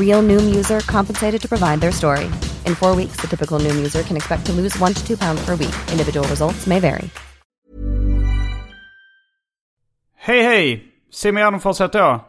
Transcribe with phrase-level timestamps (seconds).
[0.00, 2.24] Real Noom user compensated to provide their story.
[2.64, 5.44] In four weeks, the typical Noom user can expect to lose one to two pounds
[5.44, 5.74] per week.
[5.92, 7.10] Individual results may vary.
[10.18, 10.84] Hej hej!
[11.10, 12.20] Simon Gärdenfors heter jag.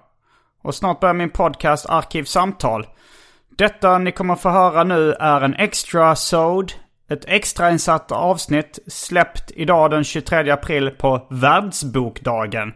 [0.63, 2.87] Och snart börjar min podcast Arkivsamtal.
[3.57, 6.73] Detta ni kommer få höra nu är en extra sod
[7.09, 12.73] ett extrainsatt avsnitt släppt idag den 23 april på Världsbokdagen.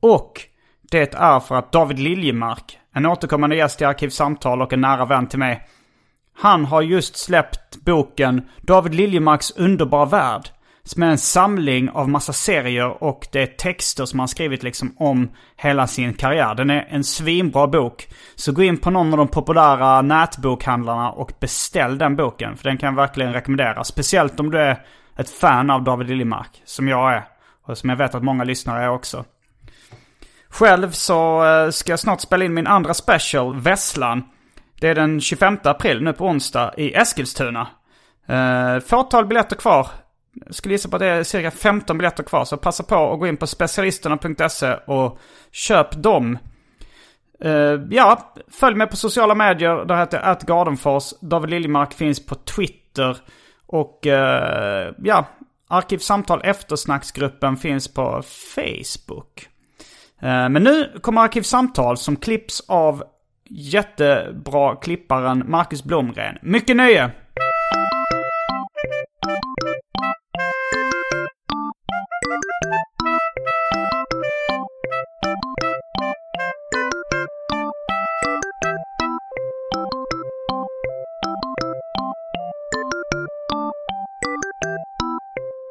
[0.00, 0.42] Och
[0.90, 5.26] det är för att David Liljemark, en återkommande gäst i Arkivsamtal och en nära vän
[5.26, 5.68] till mig.
[6.38, 10.48] Han har just släppt boken David Liljemarks underbara värld.
[10.82, 14.94] Som är en samling av massa serier och det är texter som han skrivit liksom
[14.98, 16.54] om hela sin karriär.
[16.54, 18.08] Den är en svinbra bok.
[18.34, 22.56] Så gå in på någon av de populära nätbokhandlarna och beställ den boken.
[22.56, 23.84] För den kan jag verkligen rekommendera.
[23.84, 24.82] Speciellt om du är
[25.16, 26.62] ett fan av David Liljemark.
[26.64, 27.24] Som jag är.
[27.66, 29.24] Och som jag vet att många lyssnare är också.
[30.50, 34.22] Själv så eh, ska jag snart spela in min andra special, Vesslan.
[34.80, 37.68] Det är den 25 april, nu på onsdag, i Eskilstuna.
[38.30, 39.88] Uh, fåtal biljetter kvar.
[40.46, 42.44] Jag skulle gissa på att det är cirka 15 biljetter kvar.
[42.44, 45.18] Så passa på att gå in på specialisterna.se och
[45.52, 46.38] köp dem.
[47.44, 49.84] Uh, ja, följ mig på sociala medier.
[49.84, 51.12] Där heter jag Gardenfors.
[51.20, 53.16] David Liljemark finns på Twitter.
[53.66, 55.26] Och uh, ja,
[55.68, 58.22] Arkivsamtal eftersnacksgruppen finns på
[58.54, 59.48] Facebook.
[60.22, 63.04] Eh, men nu kommer Arkivsamtal som klipps av
[63.50, 66.38] jättebra klipparen Marcus Blomgren.
[66.42, 67.10] Mycket nöje!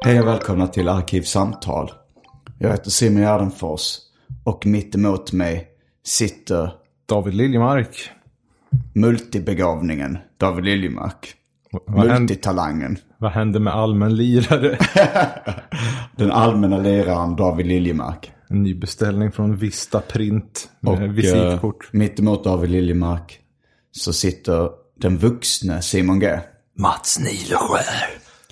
[0.04, 1.92] Hej och välkomna till Arkivsamtal.
[2.58, 4.05] Jag heter Simon Gärdenfors
[4.46, 5.68] och mitt emot mig
[6.04, 6.70] sitter
[7.08, 8.10] David Liljemark.
[8.94, 11.34] multibegåvningen David Liljemark.
[11.86, 12.98] Vad Multitalangen.
[13.18, 14.78] vad hände med allmän lirare?
[16.16, 18.32] Den allmänna läraren David Liljemark.
[18.48, 21.84] En ny beställning från Vista Print med Och visitkort.
[21.84, 23.38] eh, mitt emot David Liljemark
[23.92, 24.70] så sitter
[25.00, 26.38] den vuxne Simon G.
[26.78, 28.08] Mats Nileskär.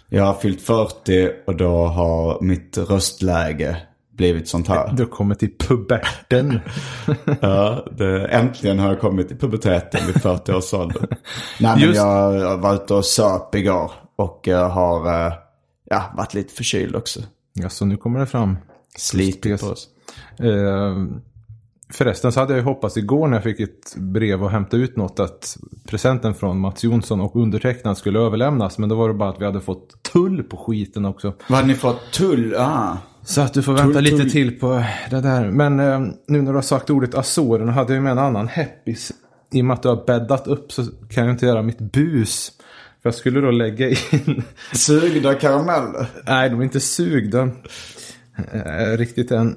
[0.08, 3.76] Jag har fyllt 40 och då har mitt röstläge
[4.16, 4.92] blivit sånt här.
[4.92, 6.60] Du har kommit till puberten.
[7.40, 11.06] Ja, det, äntligen har jag kommit i puberteten vid 40 års ålder.
[11.60, 15.32] Nej men Just- jag var ute och söp igår och har eh,
[15.90, 17.20] ja, varit lite förkyld också.
[17.52, 18.56] ja, så nu kommer det fram.
[18.96, 19.88] Slitit på oss.
[20.38, 20.96] Eh,
[21.92, 24.96] förresten så hade jag ju hoppats igår när jag fick ett brev och hämta ut
[24.96, 25.56] något att
[25.88, 28.78] presenten från Mats Jonsson och undertecknad skulle överlämnas.
[28.78, 31.34] Men då var det bara att vi hade fått tull på skiten också.
[31.48, 32.12] Vad hade ni fått?
[32.12, 32.54] Tull?
[32.58, 32.96] Ah.
[33.24, 35.50] Så att du får vänta Tull, lite till på det där.
[35.50, 39.12] Men eh, nu när du har sagt ordet Azorerna hade jag med en annan heppis.
[39.52, 42.52] I och med att du har bäddat upp så kan jag inte göra mitt bus.
[43.02, 44.42] För jag skulle då lägga in...
[44.72, 46.06] Sugda karameller?
[46.26, 47.50] Nej, de är inte sugda
[48.52, 49.56] eh, riktigt än.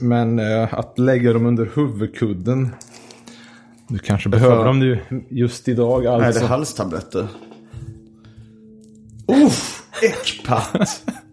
[0.00, 2.74] Men eh, att lägga dem under huvudkudden.
[3.88, 6.44] Du kanske behöver dem nu just idag Nej, det alltså.
[6.44, 7.28] är halstabletter.
[9.46, 11.02] Uff, äckpatt.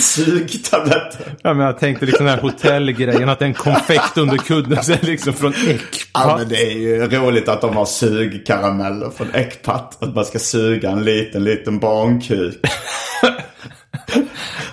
[0.00, 1.34] Sugtabletter.
[1.42, 3.28] Ja, men jag tänkte liksom den här hotellgrejen.
[3.28, 4.84] Att det är en konfekt under kudden.
[4.84, 6.38] Så är liksom från Ja, äckpatt.
[6.38, 10.02] men det är ju roligt att de har sugkarameller från äckpatt.
[10.02, 12.54] Att man ska suga en liten, liten barnkuk.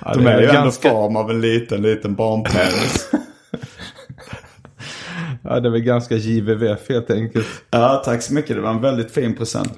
[0.06, 3.10] Ja, De det är ju ändå ganska, form av en liten, liten barnpenis.
[5.44, 7.48] ja, det är väl ganska JVVF helt enkelt.
[7.70, 8.56] Ja, tack så mycket.
[8.56, 9.74] Det var en väldigt fin present.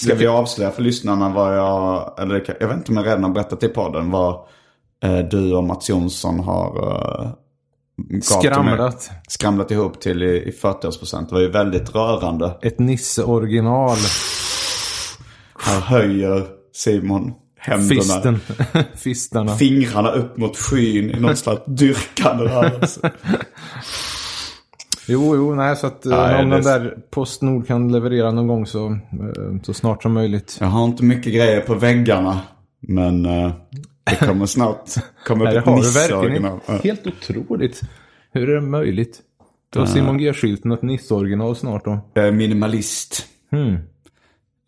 [0.00, 3.30] Ska vi avslöja för lyssnarna vad jag, eller jag vet inte om jag redan har
[3.30, 4.40] berättat i podden vad
[5.30, 6.90] du och Mats Jonsson har
[7.22, 7.30] eh.
[8.22, 9.10] Skramlat.
[9.28, 11.28] skramlat ihop till i, i 40-årspresent.
[11.28, 12.58] Det var ju väldigt rörande.
[12.62, 13.96] Ett Nisse-original.
[15.58, 18.38] Här höjer Simon händerna, Fisten.
[18.96, 19.56] Fistarna.
[19.56, 23.10] fingrarna upp mot skyn i någon slags dyrkande rörelse.
[25.08, 28.46] Jo, jo, nej, så att eh, Nej, om det- den där Postnord kan leverera någon
[28.46, 28.98] gång så, eh,
[29.62, 30.56] så snart som möjligt.
[30.60, 32.40] Jag har inte mycket grejer på väggarna.
[32.80, 33.52] Men eh,
[34.04, 34.90] det kommer snart
[35.26, 36.60] komma upp ett Nisse-original.
[36.84, 37.80] Helt otroligt.
[38.32, 39.20] Hur är det möjligt?
[39.70, 41.98] Du har Simon G-skylten ett Nisse-original snart då.
[42.14, 43.26] Jag är minimalist.
[43.50, 43.76] Hmm.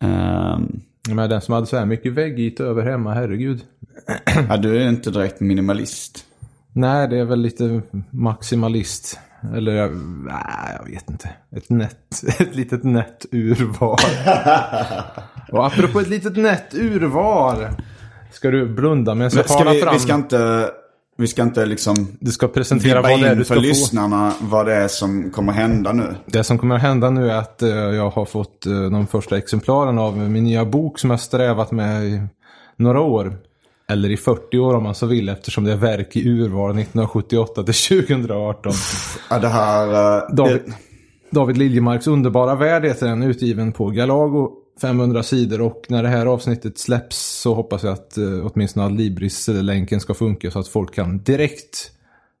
[0.01, 3.61] Ehm, Men den som hade så här mycket väggyta över hemma, herregud.
[4.49, 6.25] ja, du är inte direkt minimalist.
[6.73, 7.81] Nej, det är väl lite
[8.11, 9.19] maximalist.
[9.55, 9.95] Eller, jag-
[10.25, 11.29] nej, jag vet inte.
[11.55, 13.97] Ett nätt, ett litet nätt urval.
[15.51, 17.57] och apropå ett litet nätt urval.
[18.35, 19.93] Ska du blunda med en så Men ska fara vi, fram?
[19.93, 20.69] vi ska inte,
[21.17, 23.61] vi ska inte liksom Du ska presentera vad det är du för ska få.
[23.61, 26.15] lyssnarna vad det är som kommer hända nu.
[26.25, 29.37] Det som kommer att hända nu är att eh, jag har fått eh, de första
[29.37, 32.21] exemplaren av min nya bok som jag strävat med i
[32.77, 33.33] några år.
[33.89, 37.63] Eller i 40 år om man så vill eftersom det är verk i urval 1978
[37.63, 37.73] till
[38.05, 38.71] 2018.
[39.29, 40.17] Ja, det här...
[40.17, 40.61] eh, David,
[41.31, 44.51] David Liljemarks underbara värld heter den, utgiven på Galago.
[44.81, 49.99] 500 sidor och när det här avsnittet släpps så hoppas jag att eh, åtminstone Adlibris-länken
[49.99, 51.91] ska funka så att folk kan direkt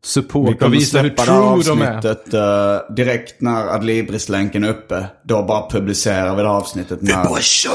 [0.01, 2.01] Vi supporta och visa hur true de är.
[2.33, 5.05] eh, direkt när Adlibris-länken är uppe.
[5.23, 7.01] Då bara publicerar vi det här avsnittet.
[7.01, 7.71] När Bara kör!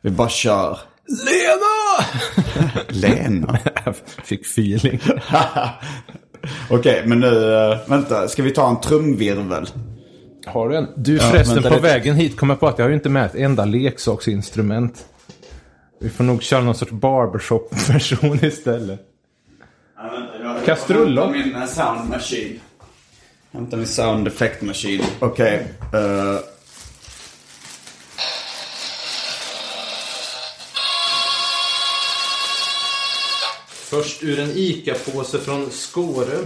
[0.00, 0.78] vi bara kör.
[1.26, 2.72] Lena!
[2.88, 3.58] Lena.
[4.24, 5.00] Fick feeling.
[6.70, 8.28] Okej, men nu, eh, vänta.
[8.28, 9.66] Ska vi ta en trumvirvel?
[10.46, 10.88] Har du en?
[10.96, 13.26] Du förresten, vänta på vägen hit kom jag på att jag har ju inte med
[13.26, 15.06] ett enda leksaksinstrument.
[16.00, 19.00] Vi får nog köra någon sorts barbershop-version istället.
[20.66, 21.22] Kastruller?
[21.22, 22.60] Hämta min eh, sound machine.
[23.52, 25.04] Hämta min sound effect machine.
[25.20, 25.66] Okej.
[25.92, 26.38] eh,
[33.68, 36.38] Först ur en ICA-påse från Skåre.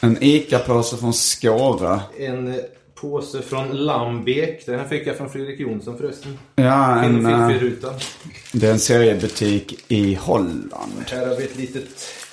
[0.00, 2.00] en ICA-påse från Skåre.
[2.18, 2.60] En
[3.10, 4.66] påse från Lambek.
[4.66, 6.38] Den här fick jag från Fredrik Jonsson förresten.
[6.56, 7.50] Ja, en, eh,
[8.52, 11.04] det är en seriebutik i Holland.
[11.10, 11.88] Här har vi ett litet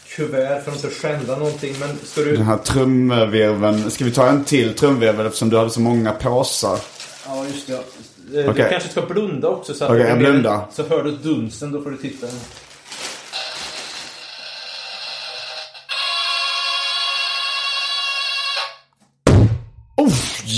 [0.08, 1.76] kuvert för att inte skända någonting.
[1.80, 2.36] Men ska du...
[2.36, 3.92] Den här trumvirveln.
[3.92, 6.80] Ska vi ta en till trumvirvel eftersom du hade så många påsar?
[7.26, 7.74] Ja, just det.
[7.74, 8.54] Eh.
[8.54, 9.74] Du kanske ska blunda också.
[9.74, 10.62] Så att det jag blundar.
[10.74, 12.28] Så hör du dunsten, då får du titta.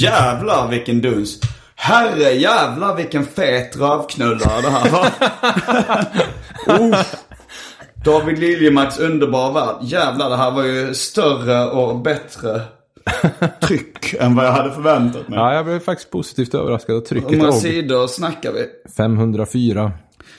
[0.04, 1.40] Jävlar vilken duns.
[1.76, 5.08] Herre jävlar vilken fet rövknullare det här var.
[8.06, 9.76] David Liljemarks underbara värld.
[9.82, 12.62] Jävlar det här var ju större och bättre
[13.62, 15.40] tryck än vad jag hade förväntat mig.
[15.40, 17.32] Ja, jag blev faktiskt positivt överraskad av Hur trycket.
[17.32, 18.66] många låg sidor snackar vi?
[18.98, 19.92] 504.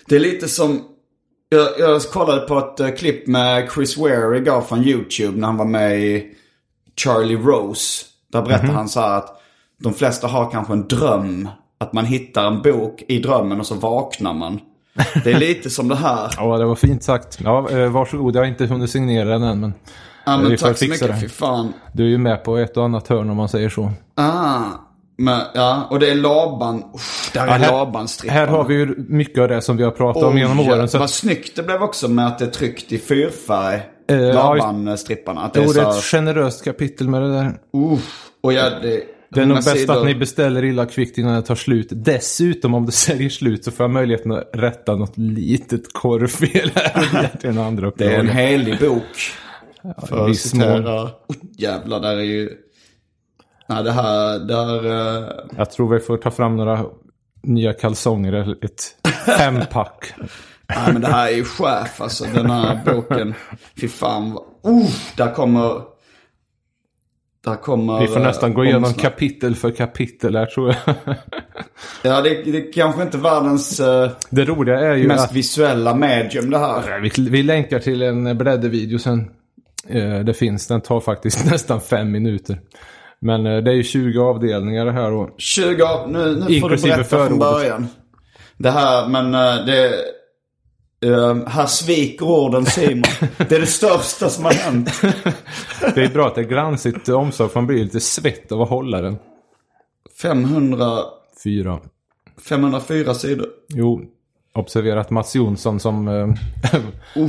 [0.08, 0.82] Det är lite som...
[1.48, 5.56] Jag, jag kollade på ett eh, klipp med Chris Ware igår från YouTube när han
[5.56, 6.26] var med i
[6.96, 8.04] Charlie Rose.
[8.32, 9.40] Där berättar han så här att
[9.82, 11.48] de flesta har kanske en dröm.
[11.78, 14.60] Att man hittar en bok i drömmen och så vaknar man.
[15.24, 16.30] Det är lite som det här.
[16.36, 17.38] Ja, det var fint sagt.
[17.44, 18.36] Ja, eh, varsågod.
[18.36, 19.74] Jag har inte hunnit signera den än, men
[20.26, 21.08] Ja, men tack så mycket.
[21.08, 21.16] det.
[21.20, 21.72] Fy fan.
[21.92, 23.90] du är ju med på ett och annat hörn om man säger så.
[24.14, 24.60] Ah.
[25.16, 26.82] Men, ja, och det är Laban.
[26.94, 28.32] Uff, där är Ja, här- Laban-stripparna.
[28.40, 30.88] Här har vi ju mycket av det som vi har pratat om Oj, genom åren.
[30.88, 33.80] Så Vad snyggt det blev också med att det är tryckt i fyrfärg.
[34.10, 35.40] Eh, Laban-stripparna.
[35.40, 37.58] Att det är det så är ett generöst kapitel med det där.
[37.72, 38.30] Uff.
[38.42, 39.02] Och ja, det,
[39.34, 39.98] Det är nog bäst sidor.
[40.00, 41.88] att ni beställer illa kvickt innan det tar slut.
[41.90, 47.30] Dessutom om det säljer slut så får jag möjligheten att rätta något litet korvfel här
[47.40, 49.02] till en andra Det är en helig bok.
[50.02, 51.02] i För att citera.
[51.02, 51.10] Oh,
[51.58, 52.50] jävlar, där är ju...
[53.68, 54.38] Nej, det här...
[54.38, 56.84] Där, eh, Jag tror vi får ta fram några
[57.42, 58.82] nya kalsonger eller ett
[59.38, 60.14] fempack.
[60.66, 62.24] nej, men det här är ju chef alltså.
[62.34, 63.34] Den här boken.
[63.80, 64.38] Fy fan.
[64.66, 65.93] Uh, där kommer...
[67.44, 68.00] Kommer...
[68.00, 70.94] Vi får eh, nästan gå igenom kapitel för kapitel här tror jag.
[72.02, 75.94] Ja, det, det är kanske inte världens eh, Det roliga är ju mest att visuella
[75.94, 77.00] medium det här.
[77.00, 79.30] vi, vi länkar till en bläddervideo sen.
[79.88, 82.60] Eh, Det finns, den tar faktiskt nästan fem minuter.
[83.20, 86.76] Men det är ju 20 avdelningar det här och 20 av, nu, nu får du
[86.76, 87.88] berätta från början.
[88.56, 89.32] Det här, men
[89.66, 89.92] det...
[91.04, 93.02] Uh, här sviker orden Simon.
[93.48, 94.90] Det är det största som har hänt.
[95.94, 98.68] det är bra att det är glansigt omslag för man blir lite svett av att
[98.68, 99.16] hålla den.
[100.22, 100.98] 500,
[101.44, 101.80] Fyra.
[102.48, 103.48] 504 sidor.
[103.68, 104.02] Jo,
[104.54, 106.26] observera att Mats Jonsson som eh,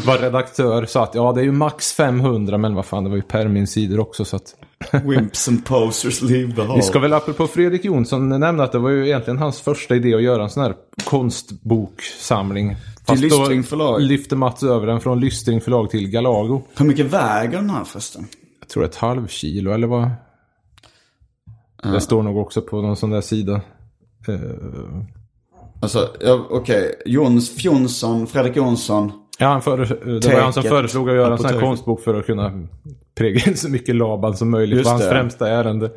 [0.05, 3.17] var redaktör sa att ja det är ju max 500 men vad fan det var
[3.17, 4.55] ju perminsidor också så att
[5.03, 6.75] Wimps and posers leave the hall.
[6.75, 10.15] Vi ska väl apropå Fredrik Jonsson nämna att det var ju egentligen hans första idé
[10.15, 12.75] att göra en sån här konstboksamling.
[13.07, 14.01] Fast då Lystring förlag.
[14.01, 16.61] lyfter Mats över den från Lystring förlag till Galago.
[16.77, 18.27] Hur mycket väger den här förresten?
[18.59, 20.09] Jag tror ett halv kilo eller vad?
[21.83, 23.61] Det står nog också på någon sån där sida.
[24.27, 24.35] Eh,
[25.81, 27.01] Alltså, ja, okej.
[27.05, 29.11] Jons Fjonsson, Fredrik Jonsson.
[29.39, 29.85] Ja, han före,
[30.19, 32.67] det var han som föreslog att göra en sån här konstbok för att kunna
[33.15, 35.09] präga in så mycket Laban som möjligt Just på hans det.
[35.09, 35.91] främsta ärende.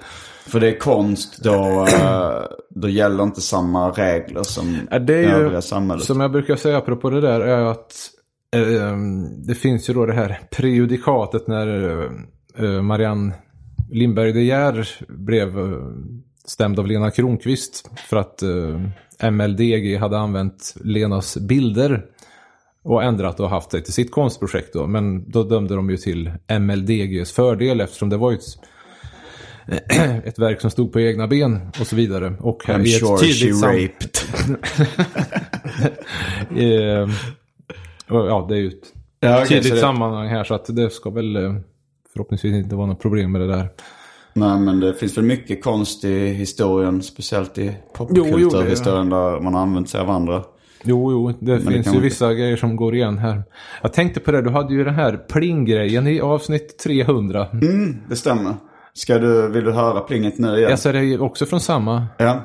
[0.49, 5.23] För det är konst, då, eh, då gäller inte samma regler som Ja, det är
[5.23, 6.05] ju, övriga samhället.
[6.05, 7.95] som jag brukar säga apropå det där, är att
[8.57, 8.97] eh,
[9.47, 12.01] det finns ju då det här prejudikatet när
[12.59, 13.35] eh, Marianne
[13.91, 15.79] Lindberg de Geer blev eh,
[16.45, 22.05] stämd av Lena Kronqvist för att eh, MLDG hade använt Lenas bilder
[22.83, 24.87] och ändrat och haft det till sitt konstprojekt då.
[24.87, 28.45] Men då dömde de ju till MLDGs fördel eftersom det var ju ett,
[30.25, 32.35] ett verk som stod på egna ben och så vidare.
[32.41, 34.19] Och här I'm ett sure she tydligt sam- raped.
[36.57, 37.09] Eh,
[38.09, 38.75] och ja, det är ju ett
[39.21, 41.55] Ja, okej, tydligt det- sammanhang här så att det ska väl eh,
[42.13, 43.69] förhoppningsvis inte vara något problem med det där.
[44.35, 49.61] Nej, men det finns väl mycket konst i historien, speciellt i popkulturhistorien där man har
[49.63, 50.43] använt sig av andra.
[50.85, 53.43] Jo, jo, det det finns kan ju vissa grejer som går igen här.
[53.83, 57.47] Jag tänkte på det, du hade ju den här pling-grejen i avsnitt 300.
[57.53, 58.55] Mm, det stämmer.
[58.99, 60.71] Ska du, vill du höra plinget nu igen?
[60.71, 62.07] Alltså det är ju också från samma.
[62.19, 62.41] Ja.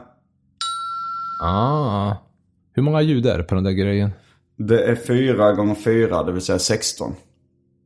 [1.43, 2.15] Ah.
[2.73, 4.11] Hur många ljud är det på den där grejen?
[4.57, 7.13] Det är fyra gånger fyra, det vill säga 16.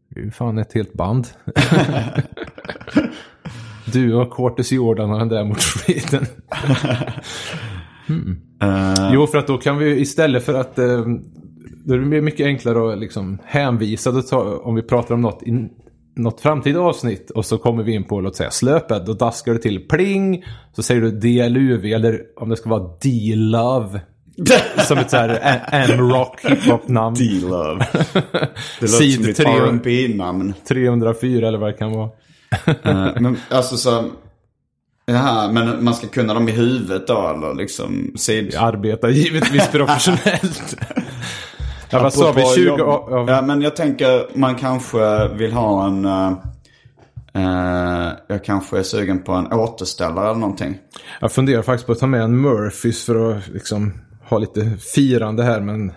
[0.09, 1.27] Det är ju fan ett helt band.
[3.93, 6.25] du och Curtis Jordan har den där mot skiten.
[8.61, 10.79] Eh, Jo, för att då kan vi istället för att...
[10.79, 11.05] Eh,
[11.85, 15.69] då är det mycket enklare att liksom hänvisa ta, om vi pratar om något i
[16.17, 19.05] något framtida avsnitt och så kommer vi in på låt säga slöpet.
[19.05, 20.43] Då daskar du till pling.
[20.75, 24.01] Så säger du DLUV eller om det ska vara D-Love.
[24.87, 27.15] Som ett så här a- M-rock hiphop-namn.
[27.15, 27.85] D-Love.
[28.79, 32.09] Det låter som ditt tre- R&B namn 304 eller vad det kan vara.
[32.65, 34.03] Eh, men alltså så...
[35.05, 38.49] Jaha, men man ska kunna dem i huvudet då eller liksom sid...
[38.53, 40.77] Jag arbetar givetvis professionellt.
[41.89, 42.29] Ja, vad sa vi?
[42.41, 43.29] Apropå 20 jobb- av...
[43.29, 46.05] Ja, men jag tänker man kanske vill ha en...
[46.05, 46.31] eh,
[48.27, 50.77] jag kanske är sugen på en återställare eller någonting.
[51.21, 53.93] Jag funderar faktiskt på att ta med en Murphys för att liksom
[54.29, 55.91] ha lite firande här men...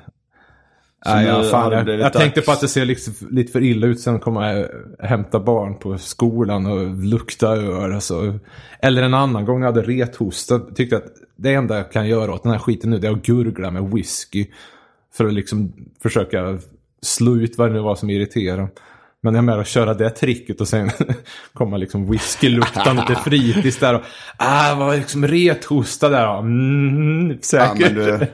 [1.07, 3.87] Nej, nu ja, fan, jag, jag tänkte på att det ser lite, lite för illa
[3.87, 4.67] ut sen komma jag
[4.99, 7.93] hämta barn på skolan och lukta öl.
[7.93, 8.39] Alltså.
[8.83, 10.59] Eller en annan gång jag hade rethosta.
[10.59, 11.05] Tyckte att
[11.37, 13.91] det enda jag kan göra åt den här skiten nu det är att gurgla med
[13.91, 14.47] whisky.
[15.15, 16.59] För att liksom försöka
[17.03, 18.69] slå ut vad det nu var som irriterar.
[19.23, 20.91] Men jag menar att köra det tricket och sen
[21.53, 24.03] komma liksom whiskyluktande till fritids där och
[24.37, 26.23] ah, var liksom rethosta där.
[26.23, 26.39] ja.
[26.39, 27.81] Mm, Ja, säkert.
[27.81, 28.27] men du,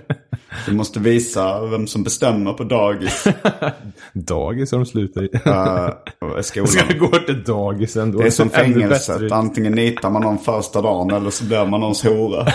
[0.67, 3.25] du måste visa vem som bestämmer på dagis.
[4.13, 5.27] Dagis har de slutat i.
[5.37, 6.69] Uh, skolan.
[6.69, 8.19] Ska jag gå till dagis ändå?
[8.19, 9.33] Det är som fängelset.
[9.33, 12.47] Antingen nitar man någon första dagen eller så blir man någons hora.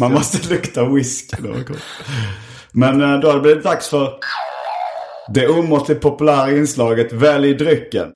[0.00, 1.54] Man måste lukta whisky då.
[2.72, 4.12] Men eh, då har det blivit dags för
[5.34, 8.12] det omåttligt populära inslaget Välj drycken.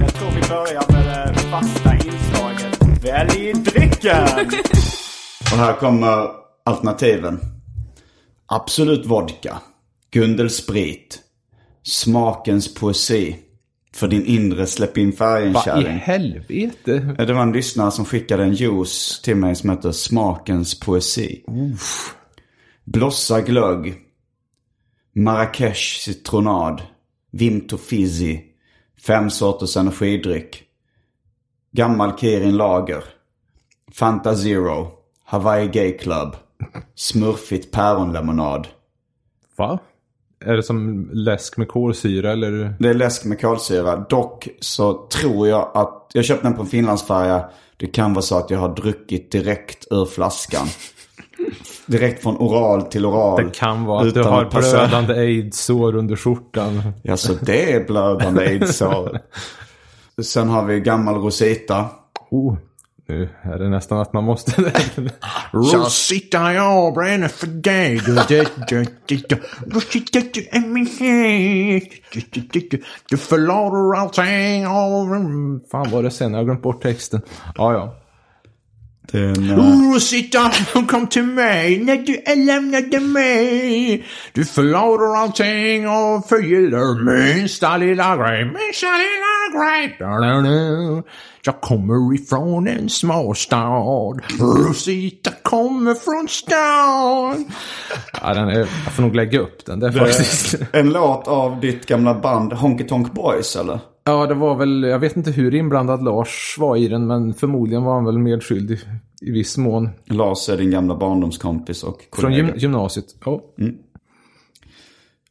[0.00, 4.28] Jag tror vi börjar med det fasta inslaget Välj drycken.
[5.52, 6.28] Och här kommer
[6.64, 7.40] alternativen.
[8.46, 9.58] Absolut vodka.
[10.10, 11.18] Gundel sprit.
[11.82, 13.36] Smakens poesi.
[13.94, 16.98] För din inre släpp in Vad i helvete?
[17.18, 21.44] Det var en lyssnare som skickade en juice till mig som heter Smakens poesi.
[22.84, 23.94] Blossa glögg.
[25.14, 26.82] Marrakesh citronad.
[27.30, 28.40] Vimto fizzy.
[29.06, 30.62] Fem sorters energidryck.
[31.72, 33.04] Gammal Kirin lager.
[33.92, 34.92] Fanta Zero.
[35.24, 36.36] Hawaii Gay Club.
[36.94, 38.68] Smurfigt päronlemonad.
[39.56, 39.78] Va?
[40.46, 42.74] Är det som läsk med kolsyra eller?
[42.78, 43.96] Det är läsk med kolsyra.
[43.96, 47.44] Dock så tror jag att jag köpte den på en finlandsfärja.
[47.76, 50.66] Det kan vara så att jag har druckit direkt ur flaskan.
[51.86, 53.44] Direkt från oral till oral.
[53.44, 56.92] Det kan vara att du har blödande aids-sår under skjortan.
[57.02, 59.18] Ja, så det är blödande aids-sår.
[60.22, 61.86] Sen har vi gammal Rosita.
[62.30, 62.56] Oh,
[63.06, 64.52] nu är det nästan att man måste...
[65.52, 68.00] Rosita, ja, bränner för dig.
[73.08, 74.64] Du förlader allting.
[75.70, 76.32] Fan var det sen?
[76.32, 77.20] Jag har glömt bort texten.
[77.54, 78.01] Ja, ja.
[79.12, 80.50] Det är en, eh, Rosita,
[80.88, 84.04] kom till mig när du lämnade mig.
[84.32, 87.04] Du förlorar allting och förgyller
[87.34, 89.96] minsta lilla grej, minsta lilla grej.
[89.98, 91.02] Da, da, da.
[91.44, 94.20] Jag kommer ifrån en småstad.
[94.40, 97.52] Rosita kommer från stan.
[98.22, 99.80] Ja, den är, jag får nog lägga upp den.
[99.80, 100.54] Det är faktiskt...
[100.72, 103.80] en låt av ditt gamla band Honky Tonk Boys eller?
[104.04, 107.82] Ja, det var väl, jag vet inte hur inblandad Lars var i den, men förmodligen
[107.82, 108.78] var han väl medskyldig
[109.20, 109.88] i viss mån.
[110.04, 112.46] Lars är din gamla barndomskompis och Från kollega.
[112.46, 113.06] gym, gymnasiet.
[113.24, 113.40] Ja.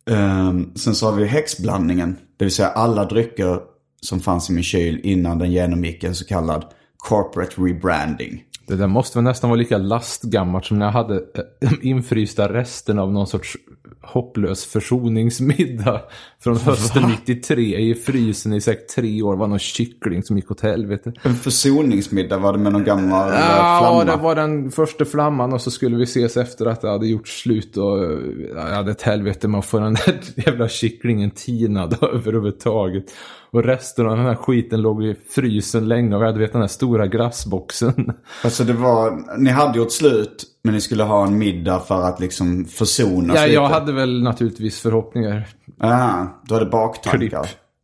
[0.09, 2.17] Ehm, sen så har vi häxblandningen.
[2.37, 3.59] Det vill säga alla drycker
[4.01, 6.65] som fanns i min kyl innan den genomgick en så kallad
[6.97, 8.43] corporate rebranding.
[8.67, 13.01] Det där måste väl nästan vara lika lastgammalt som när jag hade äh, infrysta resterna
[13.01, 13.57] av någon sorts
[14.03, 16.01] hopplös försoningsmiddag
[16.43, 19.35] från hösten 93 i frysen i säkert tre år.
[19.35, 21.13] var någon kyckling som gick åt helvete.
[21.21, 24.03] En försoningsmiddag var det med någon gammal eh, Ja, flamma.
[24.17, 27.27] det var den första flamman och så skulle vi ses efter att det hade gjort
[27.27, 28.19] slut och eh,
[28.55, 33.05] jag hade ett helvete med att få den där jävla kycklingen tinad överhuvudtaget.
[33.53, 36.61] Och resten av den här skiten låg i frysen länge och jag hade vet den
[36.61, 38.13] här stora glassboxen.
[38.43, 42.19] Alltså det var, ni hade gjort slut men ni skulle ha en middag för att
[42.19, 43.53] liksom försonas Ja, lite.
[43.53, 45.47] jag hade väl naturligtvis förhoppningar.
[45.83, 47.17] Aha, du hade baktankar.
[47.19, 47.33] Klipp.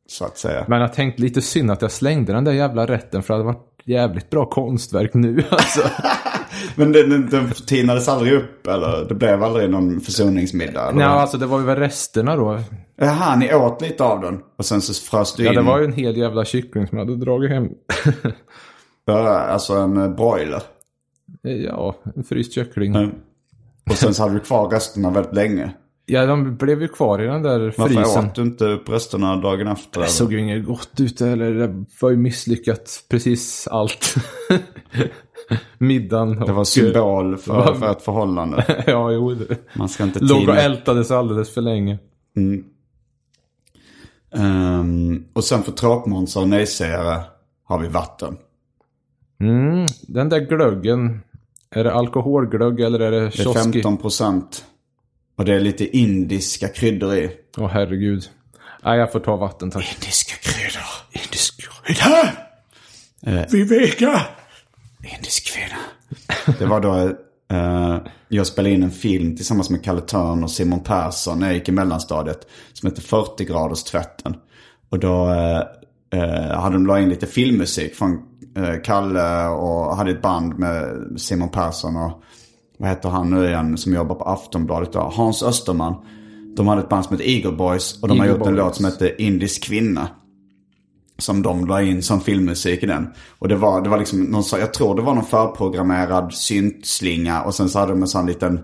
[0.10, 0.66] Så att säga.
[0.68, 3.46] Men jag tänkte lite synd att jag slängde den där jävla rätten för det hade
[3.54, 5.82] varit jävligt bra konstverk nu alltså.
[6.76, 9.06] Men den, den, den tinades aldrig upp eller?
[9.10, 10.82] Det blev aldrig någon försoningsmiddag?
[10.82, 10.98] Eller?
[10.98, 12.60] Nej, alltså det var ju väl resterna då.
[12.98, 15.54] Jaha, ni åt lite av den och sen så frös du in.
[15.54, 17.70] Ja, det var ju en hel jävla kyckling som jag hade dragit hem.
[19.10, 20.62] Ja, alltså en broiler.
[21.42, 22.96] Ja, en fryst kyckling.
[22.96, 23.12] Mm.
[23.90, 25.74] Och sen så hade du kvar resterna väldigt länge.
[26.06, 28.26] Ja, de blev ju kvar i den där Varför frysen.
[28.26, 30.02] åt du inte upp resterna dagen efter?
[30.02, 34.16] Det såg ju inget gott ut eller det var ju misslyckat precis allt.
[35.78, 38.84] Middagen Det var symbol för, för ett förhållande.
[38.88, 39.34] ja, jo.
[39.34, 39.58] Det.
[39.74, 42.00] Man ska inte Låg och ältades alldeles för länge.
[44.36, 47.24] Ehm, och sen för tråkmånsar och nejsägare
[47.64, 48.38] har vi vatten.
[49.40, 51.22] Mm, den där glöggen.
[51.76, 53.62] Är det alkoholglögg eller är det Det är kioski?
[53.62, 54.66] 15 procent.
[55.36, 57.32] Och det är lite indiska kryddor i.
[57.58, 58.30] Åh herregud.
[58.84, 59.96] Nej, jag får ta vatten tack.
[59.96, 60.88] Indiska kryddor.
[61.12, 62.32] Indisk krydda!
[63.52, 64.22] Viveka!
[65.18, 65.80] Indisk kvinna.
[66.60, 66.96] Det var då
[67.56, 71.56] eh, jag spelade in en film tillsammans med Kalle Törn och Simon Persson när jag
[71.56, 72.48] gick i mellanstadiet.
[72.74, 74.36] Som hette 40 graders tvätten.
[74.90, 75.62] Och då eh,
[76.22, 78.20] eh, hade de la in lite filmmusik från eh,
[78.84, 82.24] Kalle och hade ett band med Simon Persson och
[82.78, 85.00] vad heter han nu igen som jobbar på Aftonbladet då?
[85.00, 85.96] Hans Österman.
[86.56, 88.66] De hade ett band som heter Eagle Boys och de har Eagle gjort en Boys.
[88.66, 90.10] låt som heter Indisk kvinna.
[91.18, 93.08] Som de la in som filmmusik i den.
[93.40, 97.42] Och det var, det var liksom någon, jag tror det var någon förprogrammerad syntslinga.
[97.42, 98.60] Och sen så hade de en sån liten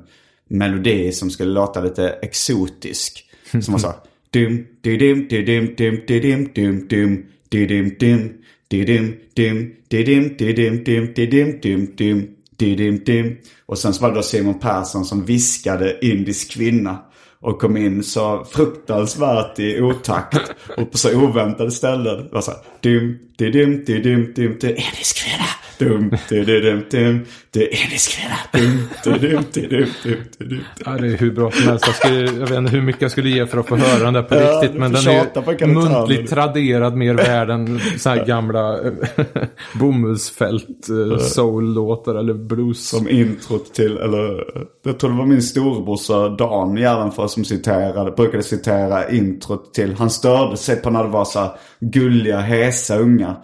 [0.49, 3.25] melodi som skulle låta lite exotisk.
[3.61, 3.93] Som var så
[4.29, 7.95] dum, du dum, du dum, dum, du dum, dum, dum, du dum, dum, du dum,
[7.99, 8.42] dum,
[8.73, 13.37] Didim, dim, didim, didim, dim, didim, dim, dim, didim, dim.
[13.65, 16.97] Och sen så var det då Simon Persson som viskade indisk kvinna.
[17.39, 22.17] Och kom in så fruktansvärt i otakt och på så oväntade ställen.
[22.17, 25.45] Det var så här, dim, didim, didim, dim, dim, indisk kvinna.
[25.83, 28.35] Dum, du du dum, dum, du indisk kvinna.
[28.53, 30.63] Dum, du dum, du dum, dum, du dum.
[30.85, 31.87] Ja, det är hur bra som helst.
[31.87, 34.13] Jag, skulle, jag vet inte hur mycket jag skulle ge för att få höra den
[34.13, 34.79] där på Ja, riktigt.
[34.79, 38.93] Men den är ju muntligt traderad mer värd än så här gamla eh,
[39.79, 42.89] bomullsfält eh, soul-låtar eller blues.
[42.89, 44.43] Som introt till, eller
[44.83, 49.95] jag tror det var min storebrorsa Dan Gärdenfors som citerade, brukade citera introt till.
[49.95, 53.35] Han störde sig på när det var så här gulliga, hesa ungar.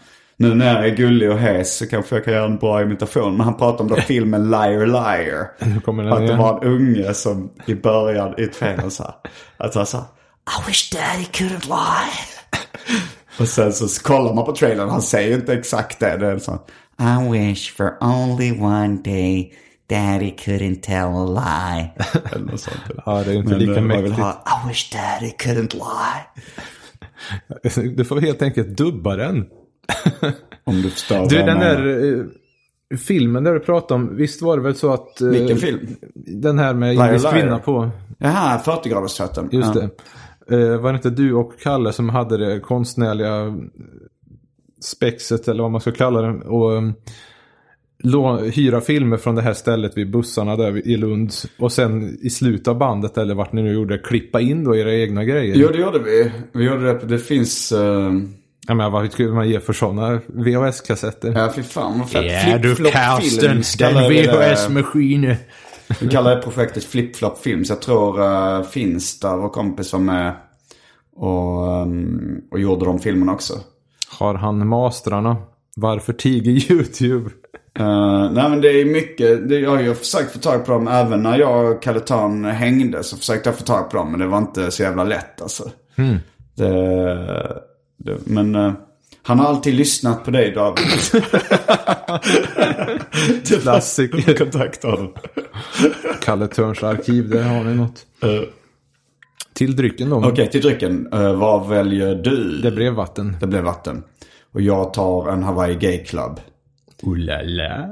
[0.42, 3.38] Nu när jag är gullig och hes så kanske jag kan göra en bra imitation.
[3.38, 5.48] Men han pratade om då filmen Liar Liar.
[5.60, 9.14] Den Att det var en unge som i början i ett fängelse
[9.58, 12.14] att han sa I wish daddy couldn't lie.
[13.40, 16.18] Och sen så kollar man på trailern, han säger inte exakt det.
[16.18, 16.60] Det är så
[17.00, 19.54] I wish for only one day
[19.90, 21.92] daddy couldn't tell a lie.
[22.32, 22.78] Eller något sånt.
[23.06, 24.20] Ja, det är inte Men lika eh, mäktigt.
[24.20, 26.26] ha, I wish daddy couldn't lie.
[27.96, 29.46] Du får helt enkelt dubba den.
[30.64, 34.64] Om du förstår Du, den där eh, filmen där du pratade om, visst var det
[34.64, 35.22] väl så att...
[35.22, 35.80] eh, Vilken film?
[36.16, 37.90] Den här med indisk kvinna på.
[38.18, 39.50] Jaha, 40 graders tvätten.
[39.52, 39.82] Just ja.
[39.82, 40.56] det.
[40.56, 43.58] Eh, var det inte du och Kalle som hade det konstnärliga
[44.82, 46.40] spexet eller vad man ska kalla det.
[46.46, 46.94] Och um,
[48.04, 51.32] lå- hyra filmer från det här stället vid bussarna där i Lund.
[51.60, 54.94] Och sen i slutet av bandet eller vart ni nu gjorde, klippa in då era
[54.94, 55.56] egna grejer.
[55.56, 56.32] Jo, det gjorde vi.
[56.54, 57.00] Vi gjorde det.
[57.08, 57.72] Det finns...
[57.72, 58.12] eh,
[58.70, 61.34] Ja, men vad skulle man ge för sådana VHS-kassetter?
[61.36, 62.48] Ja, fy fan vad fett.
[62.48, 63.94] Ja du Films den.
[64.10, 65.36] VHS-maskinen.
[66.02, 67.70] Vi kallar det projektet Flip-flop Films.
[67.70, 70.36] Jag tror uh, Finsta, vår kompis, var med
[71.16, 73.54] och, ehm, och gjorde de filmerna också.
[74.20, 75.38] Har han mastrarna?
[75.76, 77.30] Varför tiger YouTube?
[77.80, 80.88] Uh, nej men det är mycket, det, jag har ju försökt få tag på dem
[80.88, 84.20] även när jag och Kalle Tan hängde så försökte jag få tag på dem men
[84.20, 85.70] det var inte så jävla lätt alltså.
[86.56, 87.69] Det, det,
[88.26, 88.74] men uh,
[89.24, 90.86] han har alltid lyssnat på dig David.
[93.62, 94.38] Klassiker.
[94.38, 95.14] Kontakta honom.
[96.22, 98.06] Kalle Törns arkiv, där har ni något.
[99.54, 100.16] Till drycken då.
[100.16, 101.14] Okej, till drycken.
[101.14, 102.62] Uh, vad väljer du?
[102.62, 103.38] Det blev vatten.
[103.40, 104.04] Det blev vatten.
[104.52, 106.40] Och jag tar en Hawaii Gay Club.
[107.04, 107.90] Oh la la.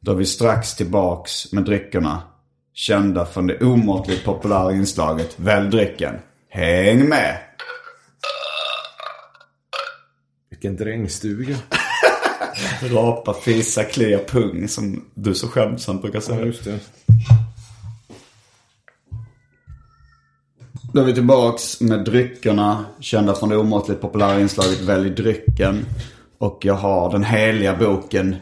[0.00, 2.22] Då är vi strax tillbaks med dryckerna.
[2.74, 6.14] Kända från det omåttligt populära inslaget Välj drycken.
[6.48, 7.36] Häng med!
[10.62, 11.56] Vilken drängstuga.
[12.82, 16.46] Rapa, fisa, klia, pung som du så skämtsamt brukar säga.
[16.46, 16.78] just det.
[20.92, 22.84] Då är vi tillbaks med dryckerna.
[23.00, 25.86] Kända från det omåttligt populära inslaget Välj drycken.
[26.38, 28.36] Och jag har den heliga boken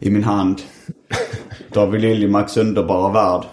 [0.00, 0.62] i min hand.
[1.72, 3.44] David Liljemarks underbara värld.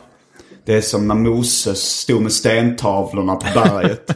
[0.66, 4.12] Det är som när Moses stod med stentavlorna på berget.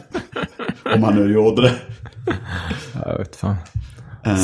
[0.94, 1.95] Om han nu gjorde det.
[3.04, 3.56] Jag vet fan.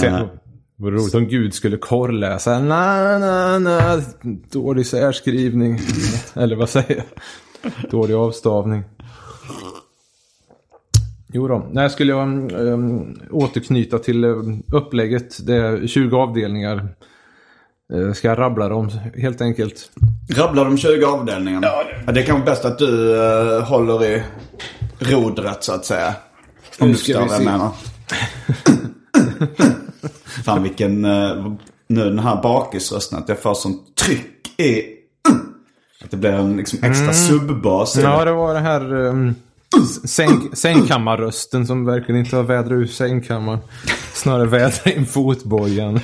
[0.01, 0.29] Se,
[0.77, 2.59] vad roligt om Gud skulle korrläsa.
[2.59, 4.03] Nej, nej, nej.
[4.51, 5.81] Dålig särskrivning.
[6.35, 7.91] Eller vad säger jag?
[7.91, 8.85] Dålig avstavning.
[11.33, 11.67] Jo då.
[11.73, 15.47] Nej, skulle jag um, återknyta till um, upplägget.
[15.47, 16.89] Det är 20 avdelningar.
[17.95, 19.91] Uh, ska jag rabbla dem helt enkelt.
[20.37, 21.67] Rabbla de 20 avdelningarna.
[22.07, 24.23] Ja, det är kanske bäst att du eh, håller i
[24.99, 26.15] rodret så att säga.
[26.79, 27.71] Om du förstår vad jag menar.
[30.45, 31.55] Fan vilken, uh,
[31.87, 34.83] nu den här bakisrösten, att jag får sånt tryck i...
[36.05, 37.97] Att det blir en liksom extra subbas.
[37.97, 38.11] Mm.
[38.11, 38.25] Ja, det.
[38.25, 39.35] det var det här um,
[40.05, 43.59] säng, sängkammarrösten som verkligen inte har vädrat ur sängkammaren.
[44.15, 46.01] Snarare vädra in fotbojan.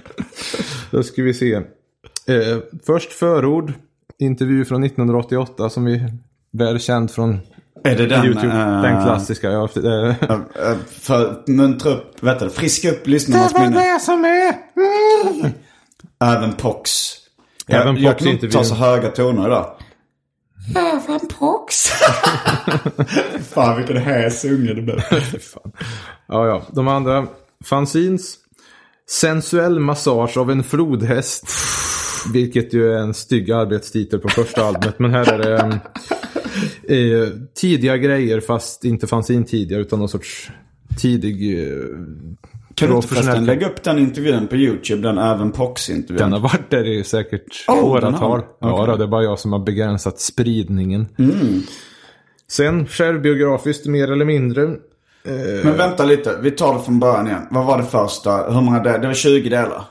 [0.90, 1.54] Då ska vi se.
[1.54, 3.72] Eh, först förord.
[4.18, 6.04] Intervju från 1988 som vi
[6.52, 7.38] väl känd från
[7.84, 8.24] Är det den?
[8.24, 8.46] YouTube.
[8.52, 9.50] eh, Den klassiska.
[9.50, 14.00] Ja, eh, eh, För att muntra upp, vet du, friska upp lyssnarnas minne.
[14.00, 14.54] som är...
[15.36, 15.52] Mm.
[16.24, 16.90] Även Pox.
[17.66, 19.66] Även jag, jag Pox kan inte ta så höga toner idag.
[20.76, 21.88] Även Pox.
[23.50, 25.00] Fan vilken hes unge det blev.
[26.28, 26.62] Ja, ja.
[26.72, 27.26] De andra.
[27.64, 28.34] Fanzines.
[29.10, 31.44] Sensuell massage av en flodhäst.
[32.32, 34.98] Vilket ju är en stygg arbetstitel på första albumet.
[34.98, 35.74] Men här är det em,
[36.90, 40.50] eh, tidiga grejer fast inte fanzine tidigare utan någon sorts
[40.98, 41.58] tidig...
[41.68, 41.74] Eh,
[42.74, 45.02] Kan du inte förresten lägga upp den intervjun på YouTube?
[45.02, 46.16] Den även Pox-intervjun.
[46.18, 48.14] Den har varit där i säkert Oh, åratal.
[48.14, 51.06] har- Ja, då, det är bara jag som har begränsat spridningen.
[52.48, 54.76] Sen självbiografiskt mer eller mindre.
[55.64, 57.42] Men vänta lite, vi tar det från början igen.
[57.50, 58.52] Vad var det första?
[58.52, 58.98] Hur många delar?
[58.98, 59.82] Det var 20 delar.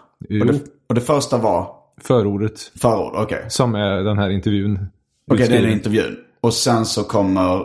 [0.42, 0.60] Och det,
[0.90, 1.68] och det första var
[2.02, 2.72] Förordet.
[2.82, 3.46] förord, okej.
[3.50, 4.80] Som är den här intervjun.
[5.32, 6.18] Okej, det är den intervjun.
[6.42, 7.64] Och sen så kommer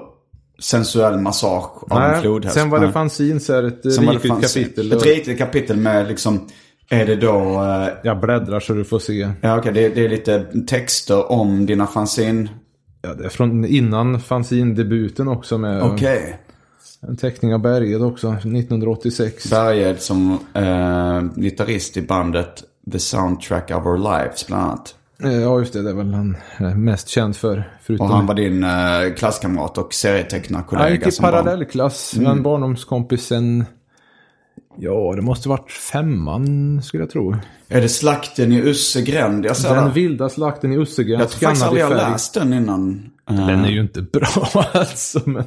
[0.58, 2.54] sensuell massage av en Nej, flodhäst.
[2.54, 2.92] sen var det Nej.
[2.92, 4.92] fanzine så är det ett Sen riktigt kapitel.
[4.92, 6.46] Ett riktigt kapitel med liksom,
[6.90, 9.30] är det då, eh, Jag bläddrar så du får se.
[9.40, 12.48] ja okej, det, det är lite texter om dina fanzine.
[13.02, 16.38] Ja, det är från innan fanzine-debuten också med Okej.
[17.08, 19.50] en teckning av berget också, 1986.
[19.50, 24.94] Berged som eh, gitarrist i bandet The Soundtrack of Our Lives bland annat.
[25.22, 25.83] Eh, Ja, just det.
[25.83, 27.72] Det är väl han är mest känd för.
[27.83, 28.07] Förutom...
[28.07, 30.85] Och han var din eh, klasskamrat och serietecknarkollega.
[30.85, 31.33] Han gick i som barn.
[31.33, 32.16] parallellklass.
[32.16, 32.31] Mm.
[32.31, 33.64] En barndomskompis sen...
[34.77, 37.37] Ja, det måste varit femman skulle jag tro.
[37.68, 39.44] Är det slakten i Ussegränd?
[39.46, 39.90] Jag, Den det.
[39.90, 41.22] vilda slakten i Ussegränd.
[41.22, 43.11] jag tror faktiskt aldrig jag läst den innan.
[43.31, 44.27] Eh, Den är ju inte bra
[44.72, 45.20] alltså.
[45.24, 45.44] Men...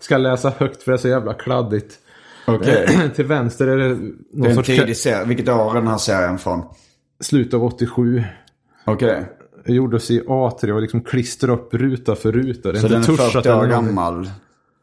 [0.00, 1.94] Ska läsa högt för det är så jävla kladdigt.
[2.46, 3.10] Okej.
[3.16, 3.94] Till vänster är det Det
[4.32, 5.24] någon är en sorts tidig serie.
[5.24, 6.62] Vilket år är den här serien från?
[7.20, 8.24] slut av 87.
[8.92, 9.24] Okej.
[9.64, 12.72] Det gjordes i A3 och liksom klistra upp ruta för ruta.
[12.72, 14.30] Det är Så inte den är tuschat 40 eller år gammal.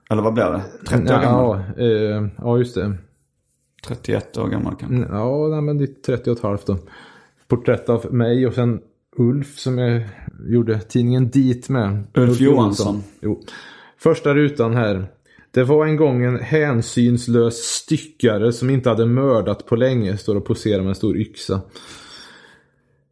[0.09, 0.61] Eller vad blir det?
[0.87, 1.63] 30 år gammal?
[1.77, 2.95] Ja, eh, ja, just det.
[3.87, 4.95] 31 år gammal kanske.
[4.97, 6.77] Mm, Ja, nej, men det är 30 och ett halvt då.
[7.47, 8.79] Porträtt av mig och sen
[9.17, 10.01] Ulf som jag
[10.47, 12.03] gjorde tidningen Dit med.
[12.13, 13.03] Ulf Johansson.
[13.21, 13.41] Jo.
[13.97, 15.07] Första rutan här.
[15.51, 20.17] Det var en gång en hänsynslös styckare som inte hade mördat på länge.
[20.17, 21.61] Står och poserar med en stor yxa.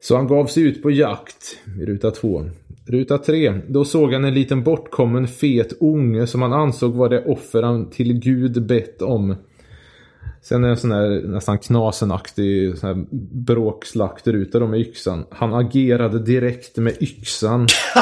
[0.04, 2.46] Så han gav sig ut på jakt i ruta två.
[2.86, 3.62] Ruta tre.
[3.68, 7.90] Då såg han en liten bortkommen fet unge som han ansåg var det offer han
[7.90, 9.36] till Gud bett om.
[10.42, 13.06] Sen är det en sån här nästan knasenaktig sån här
[13.46, 15.26] bråkslakterruta då med yxan.
[15.30, 17.68] Han agerade direkt med yxan.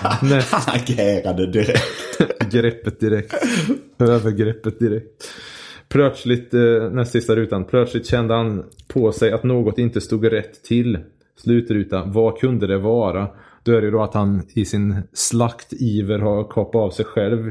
[0.00, 2.18] Han agerade direkt.
[2.50, 3.34] greppet direkt.
[3.98, 5.28] Övergreppet direkt.
[5.88, 7.64] Plötsligt, eh, näst sista rutan.
[7.64, 10.98] Plötsligt kände han på sig att något inte stod rätt till.
[11.36, 12.04] Slutruta.
[12.06, 13.28] Vad kunde det vara?
[13.62, 17.50] Då är det ju då att han i sin slaktiver har kapat av sig själv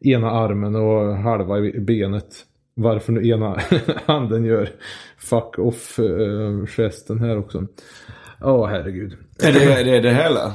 [0.00, 2.46] ena armen och halva benet.
[2.74, 3.58] Varför nu ena
[4.06, 4.68] handen gör
[5.18, 7.66] fuck off eh, gesten här också.
[8.40, 9.16] Ja, herregud.
[9.42, 10.54] Är det är det, det hela?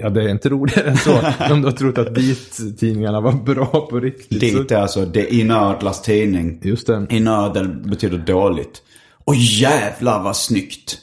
[0.00, 1.12] Ja, det är inte roligare än så.
[1.50, 4.40] Om du har trott att dit-tidningarna var bra på riktigt.
[4.40, 6.60] Dit är alltså det inödlas tidning.
[6.62, 7.06] Just det.
[7.10, 8.82] Inödel betyder dåligt.
[9.24, 10.98] Och jävlar vad snyggt.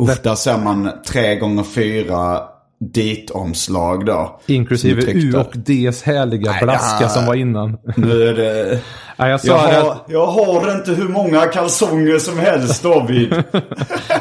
[0.00, 2.42] Usch, där ser man tre gånger fyra
[2.80, 4.40] dit-omslag då.
[4.46, 7.08] Inklusive U och Ds härliga Nej, blaska ja.
[7.08, 7.78] som var innan.
[7.96, 8.80] Nu är det...
[9.20, 13.34] Ja, jag sa Jag har, att jag har inte hur många kalsonger som helst David.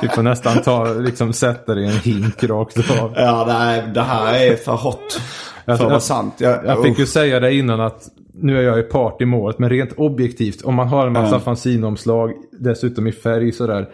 [0.02, 3.14] vi får nästan ta, liksom sätta det i en hink rakt av.
[3.16, 5.22] ja, nej, det här är för hot.
[5.66, 6.34] För att jag- vara sant.
[6.38, 8.02] Jag, Jag fick ju säga det innan att
[8.34, 11.36] nu är jag i part i målet, men rent objektivt, om man har en massa
[11.36, 11.40] Ja.
[11.40, 13.88] fanzinomslag, dessutom i färg sådär.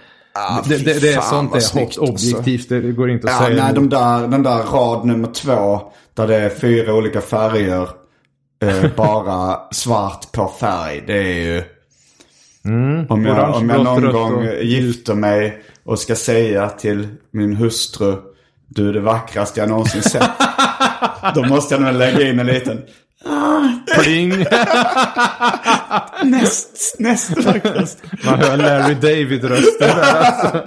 [0.67, 3.47] Det, fy det, det är sånt det är snyggt, objektivt, det går inte att Ja,
[3.47, 3.63] säga.
[3.63, 5.81] nej, de där, den där rad nummer två.
[6.13, 7.89] Där det är fyra olika färger.
[8.63, 11.03] Eh, bara svart på färg.
[11.07, 11.63] Det är ju...
[13.09, 17.07] om, jag, orange, om jag någon rött gång och gifter mig och ska säga till
[17.31, 18.15] min hustru.
[18.67, 20.29] Du är det vackraste jag någonsin sett.
[21.35, 22.81] Då måste jag nog lägga in en liten...
[23.95, 24.29] Pling!
[26.23, 28.03] Näst, näst vackrast.
[28.25, 30.63] Man hör Larry David-rösten där alltså.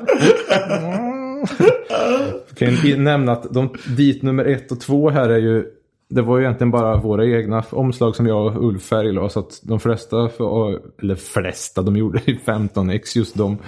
[2.49, 5.65] Jag kan ju nämna att de, dit nummer ett och två här är ju
[6.09, 9.61] det var ju egentligen bara våra egna omslag som jag och Ulf färglade så att
[9.63, 13.59] de flesta, för, eller flesta, de gjorde ju 15x just de.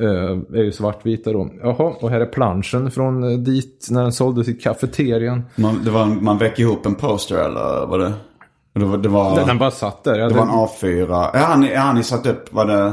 [0.00, 1.50] Eh, är ju svartvita då.
[1.62, 5.42] Jaha, och här är planschen från eh, dit när den såldes i kafeterian.
[5.56, 8.12] Man, det var, man väcker ihop en poster eller vad det?
[8.74, 10.18] Det var, det var, Den, bara satt där.
[10.18, 11.30] Ja, det var den- en A4.
[11.34, 12.52] Ja, han, han satt upp.
[12.54, 12.92] Var det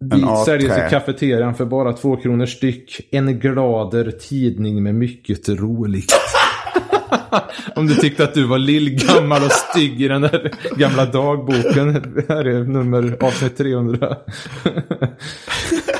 [0.00, 0.88] en Dit säljs i A3?
[0.90, 3.00] kafeterian för bara två kronor styck.
[3.10, 6.12] En glader tidning med mycket roligt.
[7.76, 12.14] Om du tyckte att du var lillgammal och stygg i den där gamla dagboken.
[12.28, 14.16] Här är nummer avsnitt 300.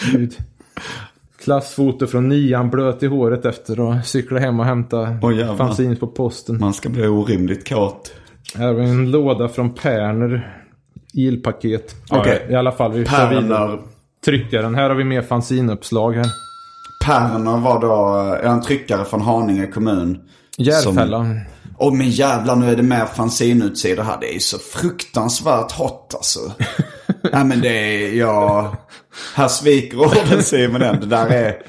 [0.00, 0.36] Herregud.
[1.44, 5.56] Klassfoto från nian blöt i håret efter att cykla hem och hämta jävlar.
[5.56, 6.58] fanzines på posten.
[6.60, 8.12] Man ska bli orimligt kåt.
[8.54, 10.56] Här har vi en låda från Perner.
[11.14, 11.94] Ilpaket.
[12.08, 13.04] Ja, I alla fall, vi.
[13.04, 13.78] Perner.
[14.24, 14.74] Tryckaren.
[14.74, 16.26] Här har vi mer fanzinuppslag här.
[17.04, 20.18] Perner var då eh, en tryckare från Haninge kommun.
[20.58, 21.26] Järfälla.
[21.78, 24.16] Åh men jävlar nu är det mer fanzinutsidor här.
[24.20, 26.40] Det är ju så fruktansvärt hot alltså.
[27.32, 28.72] Nej men det är, ja.
[29.34, 31.00] Här sviker man den.
[31.00, 31.62] Det där är,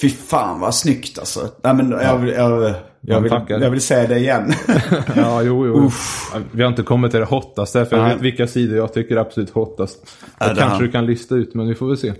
[0.00, 1.48] fy fan vad snyggt alltså.
[1.62, 4.52] Nej men jag vill, jag, jag vill, jag vill säga det igen.
[5.16, 5.90] Ja, jo, jo.
[6.34, 9.16] Ja, Vi har inte kommit till det hottaste, för jag vet vilka sidor jag tycker
[9.16, 10.06] är absolut hottast.
[10.38, 12.12] Det kanske du kan lista ut, men vi får väl se.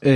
[0.00, 0.14] Eh,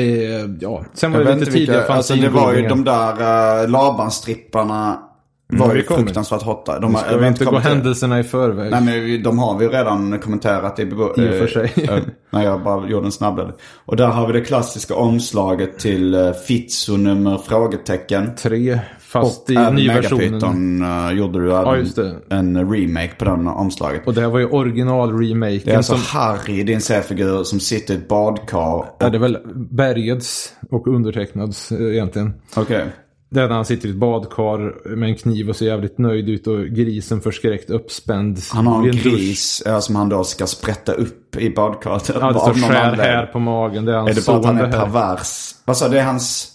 [0.60, 3.12] ja, sen var Jag det lite inte tidiga vilka, alltså det var ju de där
[3.12, 5.09] uh, Laban-stripparna.
[5.52, 6.78] Var har ju fruktansvärt hotta.
[6.78, 8.70] De har, vi inte gå händelserna i förväg?
[8.70, 11.72] Nej men de har vi redan kommenterat i, I och för sig.
[11.76, 13.52] eh, eh, när jag bara gjorde en snabbare.
[13.84, 18.34] Och där har vi det klassiska omslaget till uh, Fitzo nummer frågetecken.
[18.36, 20.82] Tre, fast och i även nyversionen.
[20.82, 24.06] Uh, gjorde du även Ja, en remake på den omslaget.
[24.06, 26.18] Och det här var ju original-remaken det är alltså som...
[26.20, 28.84] Harry, din seriefigur, som sitter i ett badkar.
[28.98, 29.38] Ja, det är väl
[29.70, 32.34] Bergeds och undertecknads eh, egentligen.
[32.56, 32.84] Okej.
[32.86, 32.92] Det
[33.38, 36.46] är när han sitter i ett badkar med en kniv och ser jävligt nöjd ut
[36.46, 38.38] och grisen förskräckt uppspänd.
[38.52, 39.04] Han har en vid dusch.
[39.04, 42.10] gris eh, som han då ska sprätta upp i badkaret.
[42.20, 43.84] Ja, det står skär här på magen.
[43.84, 45.54] Det är hans Är det bara att son han är pervers?
[45.64, 45.94] Vad sa du?
[45.94, 46.52] Det är hans...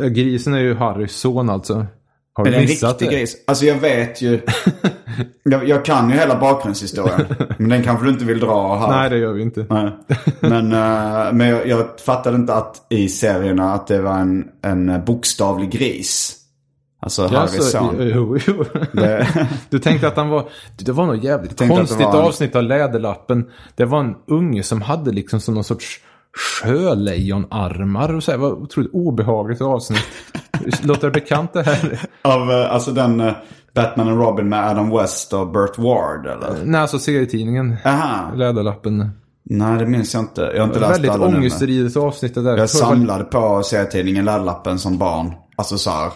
[0.00, 1.86] Eh, Grisen är ju Harrys son alltså.
[2.38, 3.14] Har Är du det en missat riktig det?
[3.20, 3.36] gris?
[3.46, 4.40] Alltså jag vet ju.
[5.42, 7.26] jag, jag kan ju hela bakgrundshistorien.
[7.58, 8.88] men den kanske du inte vill dra här.
[8.88, 9.66] Nej, det gör vi inte.
[9.70, 9.90] Nej.
[10.40, 15.04] Men, eh, men jag, jag fattade inte att i serierna att det var en, en
[15.06, 16.34] bokstavlig gris.
[17.00, 17.96] Alltså Ja, Harrys son.
[17.98, 18.64] jo, jo.
[18.92, 20.48] Det- Du tänkte att han var...
[20.76, 23.44] Det var nog jävligt konstigt var avsnitt av Läderlappen.
[23.74, 26.00] Det var en unge som hade liksom som någon sorts
[26.62, 28.38] sjölejonarmar och så här.
[28.38, 30.00] Det var otroligt obehagligt avsnitt.
[30.82, 32.00] Låter det bekant det här?
[32.22, 33.32] Av eh, alltså den eh,
[33.74, 36.64] Batman and Robin med Adam West och Burt Ward eller?
[36.64, 37.76] Nej, alltså serietidningen.
[37.84, 38.34] Aha.
[38.34, 39.10] Läderlappen.
[39.50, 40.40] Nej det minns jag inte.
[40.40, 41.38] Jag har inte läst Väldigt alla nummer.
[41.38, 42.56] ångestdrivet avsnitt där.
[42.56, 45.32] Jag samlade på serietidningen Laddlappen som barn.
[45.56, 46.10] Alltså så här.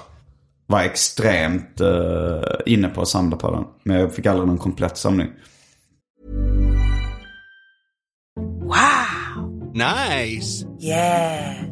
[0.67, 1.89] Var extremt eh,
[2.67, 3.65] inne på att samla på den.
[3.85, 5.29] Men jag fick aldrig någon komplett samling.
[9.75, 10.67] Nice.
[10.81, 11.72] Yeah.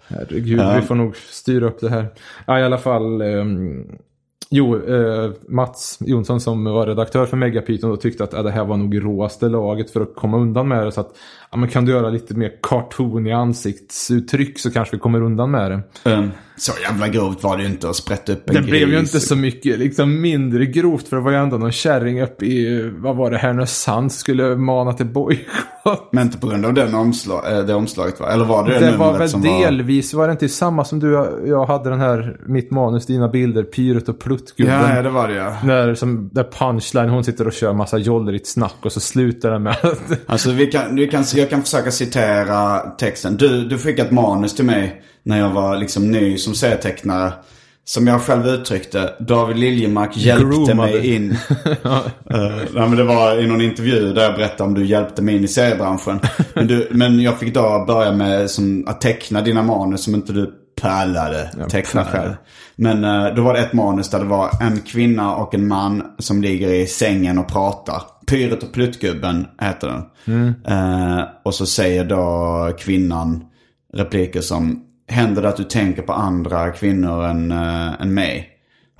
[0.11, 0.75] Herregud, Ja.
[0.75, 2.05] vi får nog styra upp det här.
[2.47, 3.21] Ja, i alla fall.
[3.21, 3.85] ehm,
[4.49, 8.65] jo, eh, Mats Jonsson som var redaktör för Megapyton och tyckte att ja, det här
[8.65, 10.91] var nog råaste laget för att komma undan med det.
[10.91, 11.15] Så att,
[11.51, 15.51] ja, men kan du göra lite mer cartoon i ansiktsuttryck så kanske vi kommer undan
[15.51, 16.11] med det.
[16.11, 18.69] Um, så jävla grovt var det ju inte att sprätta upp en Det gris.
[18.69, 22.21] blev ju inte så mycket liksom mindre grovt för det var ju ändå någon kärring
[22.21, 26.09] uppe i, vad var det, Härnösand skulle mana till bojkott.
[26.11, 28.31] Men inte på grund av den omslag, eh, det omslaget va?
[28.33, 31.11] Eller var det det, Det var väl som delvis, var det inte samma som du
[31.45, 34.73] jag hade den här, mitt manus, dina bilder, Pyret och Pluttgubben.
[34.73, 35.55] Ja, ja, det var det ja.
[35.63, 39.59] Där, som, där punchline, hon sitter och kör massa jollrigt snack och så slutar det
[39.59, 40.01] med att...
[40.25, 43.37] Alltså vi kan, vi kan, jag kan försöka citera texten.
[43.37, 47.33] Du, du skickade ett manus till mig när jag var liksom ny som serietecknare.
[47.85, 50.75] Som jag själv uttryckte, David Liljemark hjälpte Groomade.
[50.75, 51.37] mig in.
[52.33, 55.35] Eh, nej, men det var i någon intervju där jag berättade om du hjälpte mig
[55.35, 56.19] in i seriebranschen.
[56.53, 60.33] Men, du, men jag fick då börja med som, att teckna dina manus som inte
[60.33, 62.23] du pallade teckna pallade.
[62.23, 62.35] själv.
[62.75, 66.03] Men eh, då var det ett manus där det var en kvinna och en man
[66.19, 68.01] som ligger i sängen och pratar.
[68.27, 70.55] Pyret och Pluttgubben heter den.
[70.65, 73.43] Eh, och så säger då kvinnan
[73.93, 78.50] repliker som Händer det att du tänker på andra kvinnor än, äh, än mig?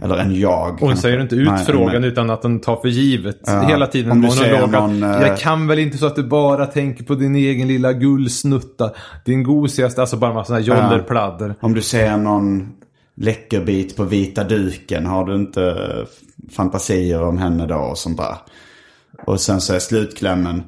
[0.02, 0.78] Eller än jag?
[0.80, 3.40] Hon säger inte ut Nej, frågan men- utan att den tar för givet.
[3.46, 6.24] Ja, Hela tiden om du monolog att, eh, Jag kan väl inte så att du
[6.24, 8.92] bara tänker på din egen lilla gullsnutta.
[9.26, 11.56] Din gosigaste, alltså bara massa jollerpladder.
[11.62, 12.70] Om du ser någon
[13.16, 16.08] läckerbit på vita duken, har du inte eh,
[16.52, 18.36] fantasier om henne då och sånt där?
[19.26, 20.64] Och sen så är slutklämmen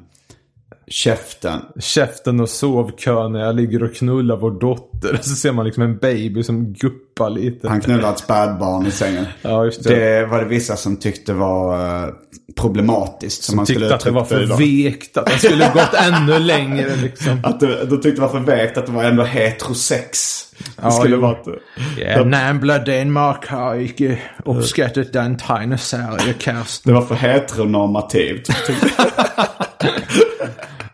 [0.86, 1.60] käften.
[1.80, 5.18] Käften och sovkö när jag ligger och knullar vår dotter.
[5.22, 7.68] Så ser man liksom en baby som guppar lite.
[7.68, 9.26] Han knullar ett spädbarn i sängen.
[9.42, 9.94] Ja, just det.
[9.94, 12.08] Det var det vissa som tyckte var eh,
[12.56, 13.42] problematiskt.
[13.44, 15.16] Som skulle Tyckte att det var för vekt.
[15.16, 17.40] Att det skulle gått ännu längre liksom.
[17.42, 20.40] Att det, de tyckte det var för vägt att det var ändå heterosex.
[20.58, 21.46] Det Ja, skulle att...
[21.98, 26.84] Ja, Nambla Danmark har inte uppskattat den tegneseriekast.
[26.84, 28.48] Det var för heteronormativt.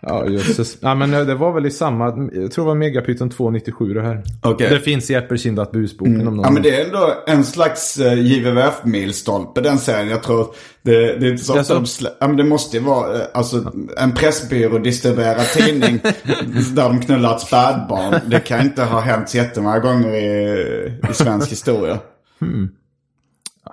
[0.03, 0.79] Ja, jösses.
[0.81, 4.03] Ja, men eh, det var väl i samma, jag tror det var Megapyton 297 det
[4.03, 4.23] här.
[4.43, 4.71] Okej.
[4.71, 8.15] Det finns i Äppelkindat busboken om någon Ja men det är ändå en slags uh,
[8.15, 10.09] JVVF-milstolpe den serien.
[10.09, 10.47] Jag tror
[10.83, 13.21] det, det är inte så ofta de slä- Ja men det måste ju vara uh,
[13.35, 15.99] alltså en pressbyrå distribuerad tidning
[16.75, 18.21] där de knullar ett spädbarn.
[18.31, 21.99] Det kan inte ha hänt så jättemånga gånger i, i svensk historia.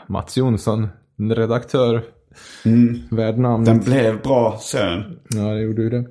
[0.08, 0.88] Mats Jonsson,
[1.20, 1.36] en
[2.64, 3.16] redaktör.
[3.16, 3.66] Värd namnet.
[3.66, 5.04] Den blev bra serien.
[5.30, 6.06] Ja, det gjorde ju det.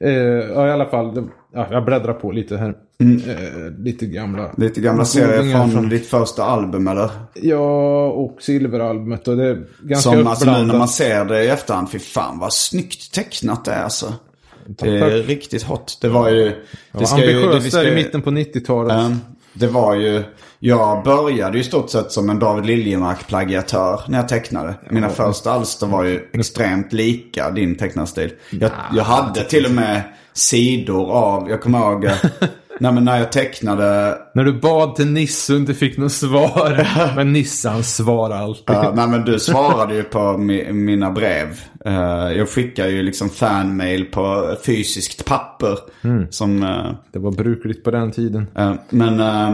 [0.00, 0.12] Eh,
[0.54, 1.28] ja, i alla fall.
[1.54, 2.74] Ja, jag bläddrar på lite här.
[3.00, 4.50] Eh, lite gamla.
[4.56, 7.10] Lite gamla serier från ditt första album eller?
[7.34, 9.28] Ja, och Silveralbumet.
[9.28, 12.38] Och det är ganska Som alltså nu när man ser det i efterhand, fy fan
[12.38, 14.14] vad snyggt tecknat det är alltså.
[14.66, 15.28] Det är tack.
[15.28, 15.98] riktigt hot.
[16.00, 16.44] Det var ju...
[16.44, 16.54] Det
[16.92, 18.96] var ska ju, det, ambitiöst ska, där i mitten på 90-talet.
[18.96, 19.16] Ehm,
[19.58, 20.24] det var ju...
[20.58, 24.74] Jag började ju stort sett som en David Liljemark-plagiatör när jag tecknade.
[24.90, 28.32] Mina första alster var ju extremt lika din tecknarstil.
[28.50, 30.02] Jag, jag hade till och med
[30.32, 32.10] sidor av, jag kommer ihåg,
[32.80, 36.86] nej, men när jag tecknade När du bad till Nisse och inte fick något svar.
[37.16, 38.64] Men Nisse han svarar alltid.
[38.76, 41.60] Ja, nej men du svarade ju på mi, mina brev.
[41.84, 45.78] Eh, jag skickar ju liksom fanmail på fysiskt papper.
[46.30, 48.46] Som, eh, Det var brukligt på den tiden.
[48.56, 49.50] eh, men, eh,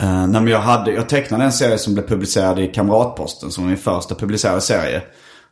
[0.00, 3.68] nej, men jag, hade, jag tecknade en serie som blev publicerad i Kamratposten som var
[3.68, 5.02] min första publicerade serie.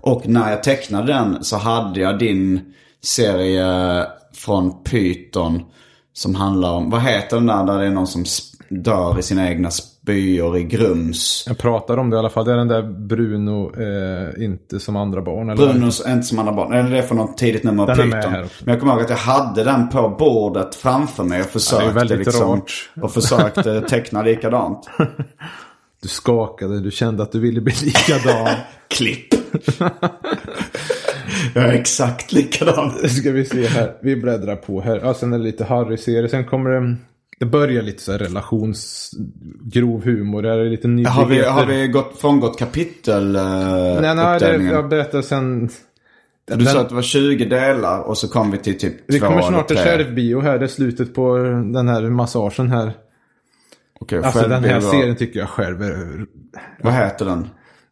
[0.00, 2.60] Och när jag tecknade den så hade jag din
[3.02, 5.62] serie från Python.
[6.18, 8.24] Som handlar om, vad heter den där där det är någon som
[8.68, 11.44] dör i sina egna spyor i Grums?
[11.46, 12.44] Jag pratar om det i alla fall.
[12.44, 15.50] Det är den där Bruno, eh, inte som andra barn.
[15.50, 15.72] Eller?
[15.72, 16.72] Brunos, inte som andra barn.
[16.72, 18.32] Eller det är från något tidigt nummer av Python.
[18.32, 22.18] Men jag kommer ihåg att jag hade den på bordet framför mig och försökte väldigt
[22.18, 22.62] liksom.
[23.02, 24.88] Och försökte teckna likadant.
[26.02, 28.48] Du skakade, du kände att du ville bli likadan.
[28.88, 29.34] Klipp.
[31.54, 32.90] jag är exakt likadan.
[33.08, 33.92] Ska vi se här.
[34.02, 35.00] Vi bläddrar på här.
[35.02, 36.28] Ja, sen är det lite Harry-serie.
[36.28, 36.96] Sen kommer det...
[37.38, 40.42] Det börjar lite så här relationsgrov humor.
[40.42, 41.14] Det är lite nyheter.
[41.14, 43.42] Har vi, har vi gått, frångått kapitel uh,
[44.00, 45.68] Nej, nej, det, jag berättar sen...
[46.46, 49.26] Du sa att det var 20 delar och så kom vi till typ Vi två
[49.26, 50.58] kommer eller snart till självbio här.
[50.58, 51.36] Det är slutet på
[51.72, 52.92] den här massagen här.
[54.00, 56.26] Okej, Alltså den här serien tycker jag själv är...
[56.82, 57.48] Vad heter den?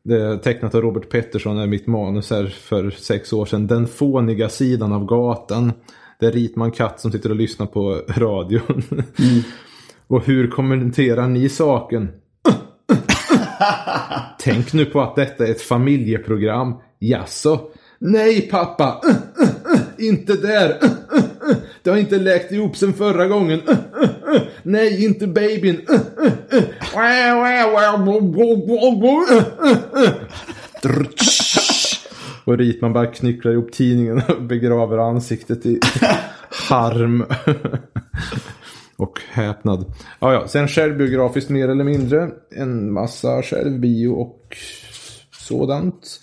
[0.07, 3.67] Det är tecknat av Robert Pettersson, är mitt manus här för sex år sedan.
[3.67, 5.73] Den fåniga sidan av gatan.
[6.21, 8.83] Det är Ritman Katt som sitter och lyssnar på radion.
[10.07, 12.09] och hur kommenterar ni saken?
[14.41, 16.75] Tänk nu på att detta är ett familjeprogram.
[16.99, 17.61] Jaså?
[17.99, 19.01] Nej pappa!
[19.99, 20.77] Inte där!
[21.83, 23.61] Det har inte läkt ihop sen förra gången.
[24.67, 25.81] Nej, inte babyn.
[32.45, 35.81] Och Ritman bara knycklar ihop tidningen och begraver ansiktet i
[36.69, 37.25] harm.
[38.97, 39.95] och häpnad.
[40.19, 40.49] Ja, ja.
[40.49, 42.31] Sen självbiografiskt mer eller mindre.
[42.51, 44.57] En massa självbio och
[45.39, 46.21] sådant.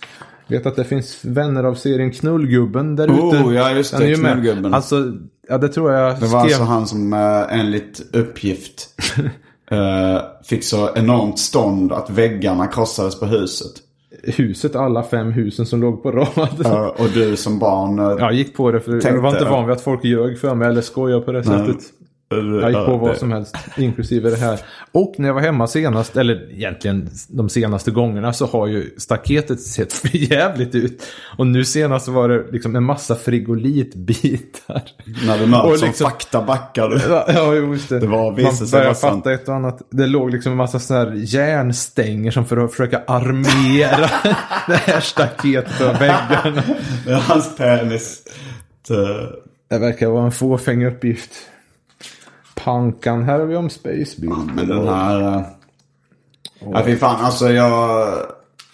[0.53, 3.37] Vet att det finns vänner av serien Knullgubben där ute.
[3.43, 4.13] Oh, ja, just det.
[4.15, 4.73] Knullgubben.
[4.73, 5.11] Alltså,
[5.49, 6.41] ja det tror jag Det var skrev.
[6.41, 8.87] alltså han som eh, enligt uppgift
[9.71, 13.71] eh, fick så enormt stånd att väggarna krossades på huset.
[14.23, 16.65] Huset, alla fem husen som låg på rad.
[16.65, 17.99] Eh, och du som barn...
[17.99, 19.49] eh, Jag gick på det för jag Tänkte, var inte ja.
[19.51, 21.77] van vid att folk ljög för mig eller skojade på det sättet.
[22.61, 24.59] Jag gick på vad som helst, inklusive det här.
[24.91, 29.61] Och när jag var hemma senast, eller egentligen de senaste gångerna, så har ju staketet
[29.61, 31.03] sett för jävligt ut.
[31.37, 34.81] Och nu senast var det liksom en massa frigolitbitar.
[35.27, 36.99] När du möts som liksom- fakta backar du.
[37.33, 37.99] Ja, just det.
[37.99, 38.35] Det var- Man
[38.71, 39.81] börjar fatta ett och annat.
[39.89, 44.09] Det låg liksom en massa sådana här järnstänger som för att försöka armera
[44.67, 46.63] det här staketet och väggarna.
[47.05, 48.19] Det är hans penis.
[48.87, 49.29] Det-
[49.69, 51.29] Det verkar vara en fåfäng uppgift.
[52.63, 54.33] Pankan, här har vi om Spacebild.
[54.55, 55.21] Men den här...
[55.37, 55.41] Uh...
[56.71, 57.25] Ja, fy fan.
[57.25, 58.07] Alltså jag...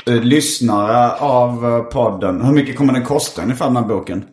[0.10, 2.42] Uh, lyssnare av eh, podden.
[2.46, 4.24] Hur mycket kommer den kosta ungefär den här boken?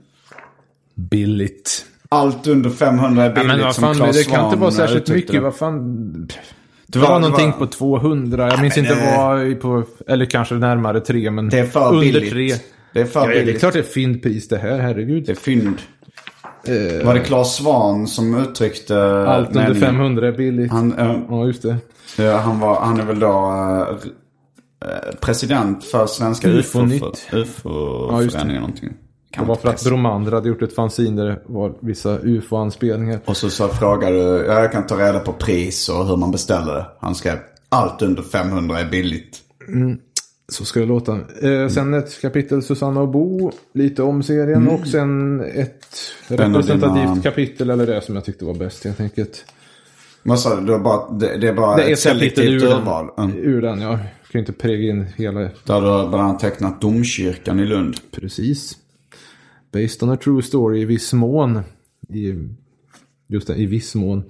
[0.95, 1.85] Billigt.
[2.09, 4.71] Allt under 500 är Ja, billigt men vad som fan, Claes det kan inte vara
[4.71, 5.33] eh, särskilt uttryckte mycket.
[5.33, 5.41] det.
[5.41, 6.29] Vad fan.
[6.87, 8.49] Det var- var, någonting var- på 200.
[8.51, 9.85] Jag minns inte det- vad på.
[10.07, 11.49] Eller kanske närmare 3 men.
[11.49, 12.31] Det är för under billigt.
[12.33, 12.53] 3.
[12.95, 13.61] Det är för Ja, det är billigt.
[13.61, 14.79] klart det är fyndpris det här.
[14.79, 15.27] Herregud.
[15.27, 15.79] Det är fynd.
[17.05, 19.29] Var det Claes Svahn som uttryckte Eh.
[19.29, 19.81] Allt under meningen?
[19.81, 20.73] 500 är billigt.
[20.73, 21.77] Han, eh, Ja, just det.
[22.19, 26.49] ja, han, var, han är väl då eh, eh, president för Svenska.
[26.49, 27.03] UFO-föreningen.
[27.33, 27.69] UFO
[28.35, 28.93] Ja, någonting.
[29.39, 33.21] Det var för att Bromander hade gjort ett fanzine där det var vissa ufo-anspelningar.
[33.25, 36.31] Och så, så frågade du, ja, jag kan ta reda på pris och hur man
[36.31, 36.87] beställer det.
[37.01, 37.39] Han skrev,
[37.69, 39.39] allt under 500 är billigt.
[40.49, 41.19] Så ska det låta.
[41.43, 43.53] Eh, sen ett kapitel Susanna och Bo.
[43.73, 44.69] Lite om serien.
[44.69, 45.87] Och sen ett
[46.29, 47.71] representativt dina- kapitel.
[47.71, 49.45] Eller det som jag tyckte var bäst helt enkelt.
[50.23, 50.67] Vad sa du?
[50.67, 53.09] Det, bara, det, det är bara Det är ett selektivt ur urval.
[53.17, 53.25] den.
[53.31, 53.39] Mm.
[53.45, 53.91] Ur den, ja.
[53.91, 53.99] Jag
[54.33, 55.41] kan ju inte prägla in hela.
[55.41, 57.97] Där har du bland annat tecknat domkyrkan i Lund.
[58.11, 58.77] Precis.
[59.73, 61.61] Based on a true story i viss mån.
[62.09, 62.35] I,
[63.27, 64.23] just det, i viss mån.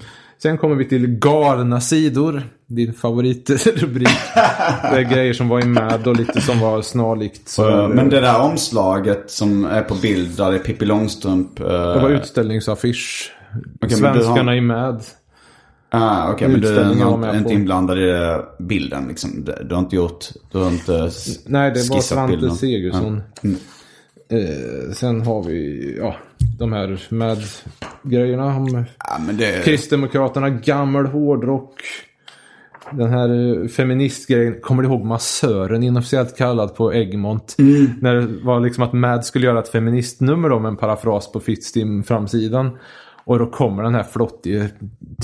[0.42, 2.42] Sen kommer vi till galna sidor.
[2.66, 4.08] Din favoritrubrik.
[4.82, 7.48] det är grejer som var med och lite som var snarlikt.
[7.48, 11.60] Så Men det där omslaget som är på bild där det är Pippi Långstrump.
[11.60, 13.32] eh, Det var utställningsaffisch.
[13.80, 15.00] Du Svenskarna har- är med.
[15.90, 19.44] Ah, Okej, men du är inte inblandad i bilden liksom.
[19.64, 21.10] Du har inte gjort, du har inte
[21.46, 22.56] Nej, det var Svante bilden.
[22.56, 23.22] Segersson.
[23.42, 23.56] Mm.
[24.30, 26.16] Eh, sen har vi ja,
[26.58, 27.38] de här med
[28.06, 29.64] grejerna om Ja, det...
[29.64, 31.80] Kristdemokraterna, gammal hårdrock.
[32.90, 34.60] Den här eh, feministgrejen.
[34.60, 37.56] Kommer du ihåg massören inofficiellt kallad på Egmont?
[37.58, 37.86] Mm.
[38.00, 42.04] När det var liksom att Mad skulle göra ett feministnummer om en parafras på Fittstim
[42.04, 42.78] framsidan.
[43.28, 44.68] Och då kommer den här flottige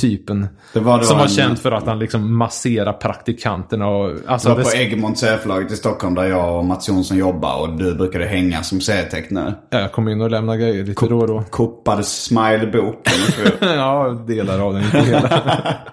[0.00, 0.46] typen.
[0.74, 3.88] Det var då som var en- känd för att han liksom masserar praktikanterna.
[3.88, 7.16] Och, alltså Det var det- på Egmont serieförlaget i Stockholm där jag och Mats Jonsson
[7.18, 9.55] jobbar och du brukade hänga som serietecknare.
[9.70, 11.44] Ja, Jag kom in och lämnade grejer lite då och då.
[11.50, 13.12] Koppade smileboken.
[13.61, 15.42] ja, delar av den, inte hela.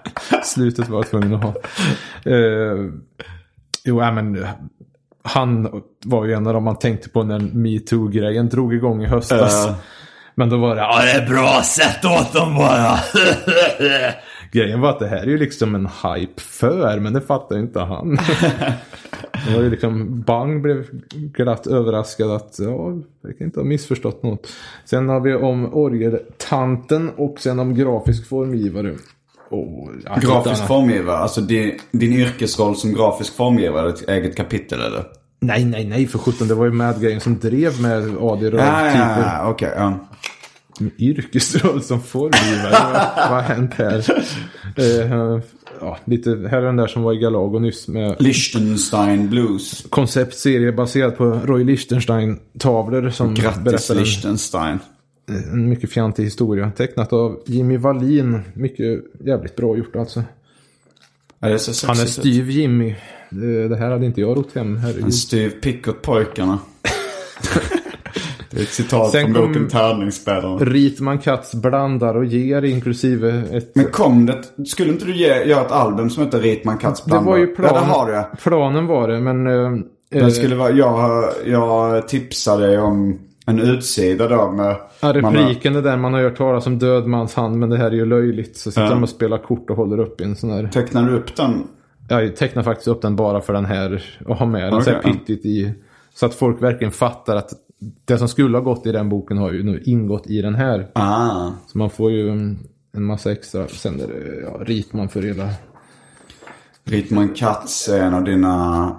[0.44, 1.54] Slutet var jag tvungen att ha.
[2.26, 2.90] Uh,
[3.84, 4.46] jo, ja, men
[5.22, 9.64] han var ju en av dem man tänkte på när metoo-grejen drog igång i höstas.
[9.68, 9.74] Ja.
[10.40, 12.98] Men då var det, ja det är bra, sätt åt dem bara.
[14.52, 17.62] Grejen var att det här är ju liksom en hype för, men det fattar ju
[17.62, 18.16] inte han.
[19.46, 24.22] det var ju liksom, Bang blev glatt överraskad att, ja, jag kan inte ha missförstått
[24.22, 24.48] något.
[24.84, 28.96] Sen har vi om orgeltanten och sen om grafisk formgivare.
[30.04, 35.19] Ja, Grafisk formgivare, alltså din, din yrkesroll som grafisk formgivare, ett eget kapitel eller?
[35.40, 36.48] Nej, nej, nej för sjutton.
[36.48, 38.98] Det var ju Mad-grejen som drev med AD Ja, Röd-typer.
[38.98, 39.72] ja, ja, okej.
[39.76, 39.98] ja.
[40.98, 42.70] yrkesroll som formgivare.
[43.16, 44.22] Vad har hänt här?
[44.76, 45.40] Eh,
[45.80, 49.86] ja, lite här är den där som var i Galago nyss med Liechtenstein Blues.
[49.90, 54.78] konceptserie baserad på Roy Lichtenstein-tavlor som Grattis berättar en, Liechtenstein.
[55.52, 56.70] en mycket fjantig historia.
[56.76, 58.40] Tecknat av Jimmy Wallin.
[58.54, 60.22] Mycket jävligt bra gjort alltså.
[61.40, 62.94] Ja, det är så Han är styv Jimmy.
[63.30, 64.76] Det, här hade inte jag rott hem.
[64.76, 65.14] Herregud.
[65.14, 66.58] styv pick åt pojkarna.
[68.50, 70.58] det är ett citat Sen från boken Tärningsspelaren.
[70.58, 73.74] Ritman Katz blandar och ger inklusive ett...
[73.74, 77.18] Men kom det, skulle inte du ge, göra ett album som heter Ritman Katz det
[77.18, 77.74] var ju Ja, planen.
[77.74, 78.30] det har du ja.
[78.42, 79.46] Planen var det, men...
[79.46, 79.80] eh,
[80.24, 84.66] Det skulle vara, jag, jag tipsade dig om en utsida då med...
[85.00, 87.76] Ja, har- repliken är den man har hört talas om död mans hand, men det
[87.76, 88.56] här är ju löjligt.
[88.56, 88.90] Så sitter Ja.
[88.90, 90.68] de och spelar kort och håller upp i en sån här...
[90.72, 91.62] Tecknar du upp den?
[92.10, 95.02] Jag tecknar faktiskt upp den bara för den här och har med den så här
[95.02, 95.74] pittigt i.
[96.14, 97.52] Så att folk verkligen fattar att
[98.04, 100.90] det som skulle ha gått i den boken har ju nu ingått i den här.
[100.92, 101.50] Ah.
[101.66, 102.58] Så man får ju en,
[102.92, 103.68] en massa extra.
[103.68, 105.48] Sen är det ja, ritman för hela...
[106.84, 108.96] Ritman Katz är en av dina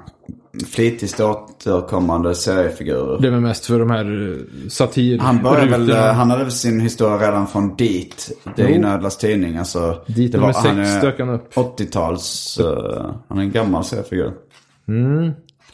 [0.72, 3.22] flitigst återkommande seriefigurer.
[3.22, 5.19] Det är väl mest för de här eh, satir...
[5.19, 8.32] Han började väl, eh, han hade väl sin historia redan från dit.
[8.55, 9.57] Det är ju Nödlas tidning.
[9.57, 11.53] Alltså, Dit det han sex dök han upp.
[11.53, 14.34] 80-tals, eh, han är en gammal seriefigur.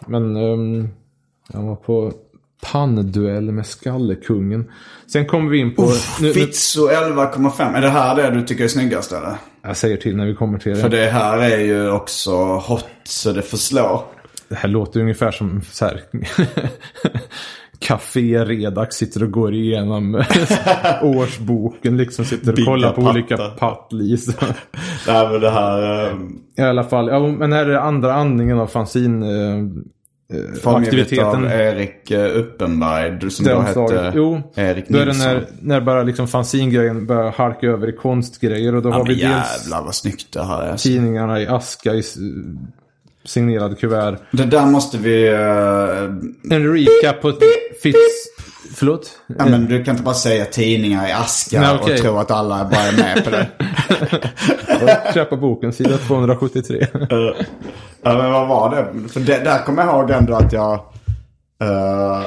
[0.08, 0.90] Men um,
[1.54, 2.12] han var på
[2.72, 4.72] pannduell med Skallekungen.
[5.08, 5.92] Sen kommer vi in på...
[6.22, 7.76] nu, Fitzo 11,5.
[7.76, 9.36] Är det här det du tycker är snyggast eller?
[9.68, 10.82] jag säger till när vi kommer till det.
[10.82, 14.04] För det här är ju också hot så det förslår.
[14.50, 16.02] Det här låter ungefär som så här.
[17.80, 20.16] Café Redax sitter och går igenom
[21.02, 21.98] årsboken.
[21.98, 24.28] Liksom sitter och Bigga kollar på olika pattlis.
[25.08, 26.06] Nej men det här...
[26.08, 26.16] eh,
[26.58, 27.08] I alla fall.
[27.08, 29.24] Ja, men här är andra andningen av fanzin.
[29.24, 29.30] Eh,
[30.38, 31.46] eh, Formgivet aktiviteten.
[31.46, 33.32] av Erik eh, Uppenberg.
[33.32, 34.12] Som då hette.
[34.16, 35.34] Jo, Erik då är det Nilsson.
[35.34, 38.76] när, när bara liksom fanzingrejen börjar halka över i konstgrejer.
[38.76, 39.24] Och då Ja, har vi dels
[39.64, 40.72] jävlar vad snyggt det här är.
[40.72, 40.90] alltså.
[40.90, 42.04] tidningarna i aska i
[43.28, 44.16] s- signerade kuvert.
[44.32, 45.28] Det där måste vi...
[45.28, 47.34] eh, En recap på
[47.84, 47.98] Fitz...
[48.76, 49.10] Förlåt?
[49.40, 51.94] ja, men du kan inte bara säga tidningar i aska Nej, okej.
[51.96, 53.48] och tro att alla bara är med på det.
[55.14, 56.88] Köpa boken, sida 273.
[58.04, 59.10] Ja, men vad var det?
[59.10, 60.74] För det, där kommer jag ihåg ändå att jag...
[61.62, 62.22] eh,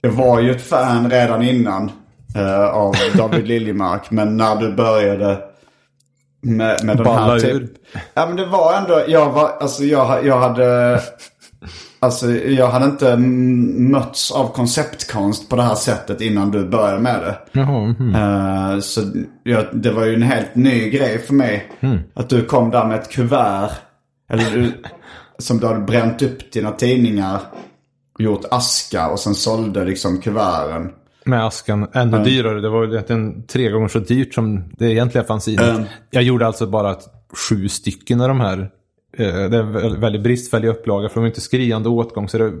[0.00, 1.90] jag var ju ett fan redan innan
[2.36, 4.10] eh, av David Liljemark.
[4.10, 5.38] men när du började
[6.40, 7.70] med, med den här typ...
[8.14, 11.00] Ja men det var ändå, jag var, alltså jag, jag hade...
[12.02, 17.20] Alltså jag hade inte mötts av konceptkonst på det här sättet innan du började med
[17.20, 17.38] det.
[17.52, 17.94] Jaha.
[17.98, 18.14] mhm.
[18.14, 19.00] Eh, så
[19.42, 21.70] jag, det var ju en helt ny grej för mig.
[22.14, 23.70] Att du kom där med ett kuvert.
[24.32, 24.72] Eller du,
[25.38, 27.40] som du hade bränt upp dina tidningar.
[28.18, 30.90] Gjort aska och sen sålde liksom kuverten.
[31.30, 32.60] Med askan ännu dyrare.
[32.60, 35.70] Det var ju egentligen tre gånger så dyrt som det egentliga fanzinet.
[35.76, 35.82] Mm.
[36.10, 36.96] Jag gjorde alltså bara
[37.48, 38.58] sju stycken av de här.
[39.16, 42.28] Eh, Det är väldigt bristfällig upplaga för de är inte skriande åtgång.
[42.28, 42.52] Så det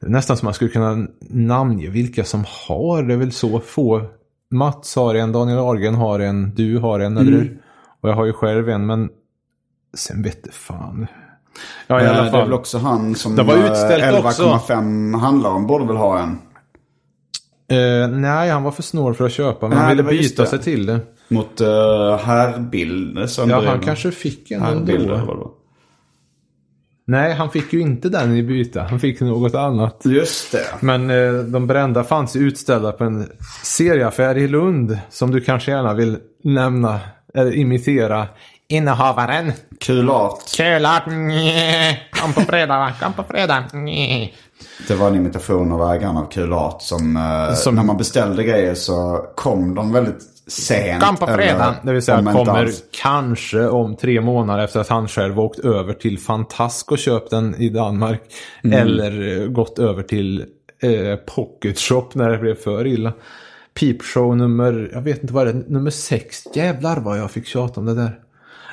[0.00, 3.02] nästan som man skulle kunna namnge vilka som har.
[3.02, 4.02] Det är väl så få.
[4.50, 7.58] Mats har en, Daniel Argen har en, du har en, eller hur?
[8.00, 9.08] Och jag har ju själv en, men
[9.96, 11.06] sen vet det fan.
[11.86, 12.40] Ja, i Eh, alla Det är fall.
[12.44, 14.42] väl också han som Det var eh, utställt också.
[14.42, 15.66] 11,5 handlar om.
[15.66, 16.38] Borde väl ha en.
[17.68, 20.58] Eh, nej, han var för snål för att köpa, men Nej, han ville byta sig
[20.58, 21.00] till det.
[21.28, 23.26] Mot uh, herrbilder.
[23.26, 25.52] som Ja, han kanske fick en ändå.
[27.08, 28.82] Nej, han fick ju inte den i byta.
[28.82, 30.02] Han fick något annat.
[30.04, 30.66] Just det.
[30.80, 33.28] Men eh, de brända fanns ju utställda på en
[33.62, 34.98] serieaffär i Lund.
[35.10, 37.00] Som du kanske gärna vill nämna,
[37.34, 38.26] eller imitera.
[38.68, 39.52] Innehavaren.
[39.80, 40.56] Kul art.
[40.56, 41.04] Kul att
[42.10, 42.92] Kom på fredag va?
[43.00, 43.64] Kom på fredag.
[44.88, 48.44] Det var en imitation av ägaren av Kul art som, eh, Som- när man beställde
[48.44, 51.02] grejer så kom de väldigt sent.
[51.02, 52.82] Kom på Det vill säga kommer alls.
[53.02, 57.54] kanske om tre månader efter att han själv åkt över till Fantask och köpt den
[57.54, 58.20] i Danmark.
[58.72, 60.44] Eller eh, gått över till
[60.82, 63.12] eh, Pocket Shop när det blev för illa.
[63.80, 66.42] Peepshow nummer, jag vet inte vad det är, nummer sex.
[66.54, 68.18] Jävlar vad jag fick tjata om det där.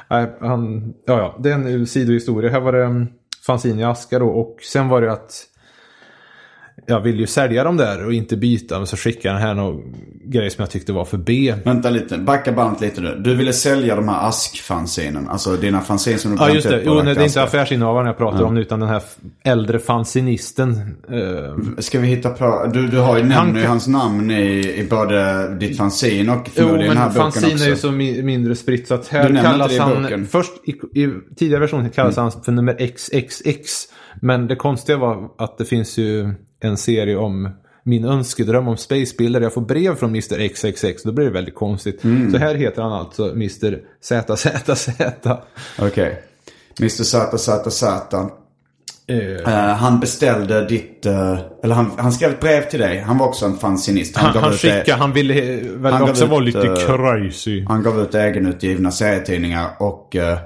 [0.10, 2.52] Nej, han, ja, ja, det är en sidohistoria.
[2.52, 3.08] Här var det mm,
[3.48, 4.28] fanzine i askar då.
[4.28, 5.46] Och sen var det att
[6.88, 8.78] jag ville ju sälja dem där och inte byta.
[8.78, 9.82] Men så skickade han här någon
[10.26, 11.54] grej som jag tyckte var för B.
[11.66, 13.22] Vänta lite, backa bandet lite nu.
[13.24, 15.30] Du ville sälja de här askfanzinen.
[15.30, 18.18] Alltså dina fanzine som du Ja just det, jo, nej, det är inte affärsinnehavaren jag
[18.18, 19.02] pratar om utan den här
[19.44, 20.72] äldre fanzinisten.
[21.12, 24.88] Eh, Ska vi hitta på, du, du har ju nämnt ju hans namn i, i
[24.90, 27.66] både ditt fanzine och Jo, förmodligen den här men boken också.
[27.66, 30.04] är ju så mi- mindre spritt så att Du här nämner kallas han...
[30.04, 30.28] boken.
[30.28, 30.72] Först i,
[31.02, 33.72] i tidigare versioner kallas han för nummer XXX.
[34.22, 36.34] Men det konstiga var att det finns ju
[36.64, 37.50] en serie om
[37.84, 39.42] min önskedröm om spacebilder.
[39.42, 41.04] Jag får brev från Mr XXX.
[41.04, 42.04] Då blir det väldigt konstigt.
[42.04, 42.32] Mm.
[42.32, 44.88] Så här heter han alltså Mr ZZZ.
[45.80, 46.22] Okej.
[46.80, 47.04] Mr
[47.38, 47.84] ZZZ.
[47.84, 48.34] Eh,
[49.08, 53.00] Uh, han beställde ditt, eh, eller han, han skrev ett brev till dig.
[53.00, 54.18] Han var också en fanzinist.
[54.18, 57.66] han, han det- skickade, han ville eh, väl Han också vara lite eh, crazy.
[57.68, 60.38] Han gav ut egenutgivna serietidningar och, eh,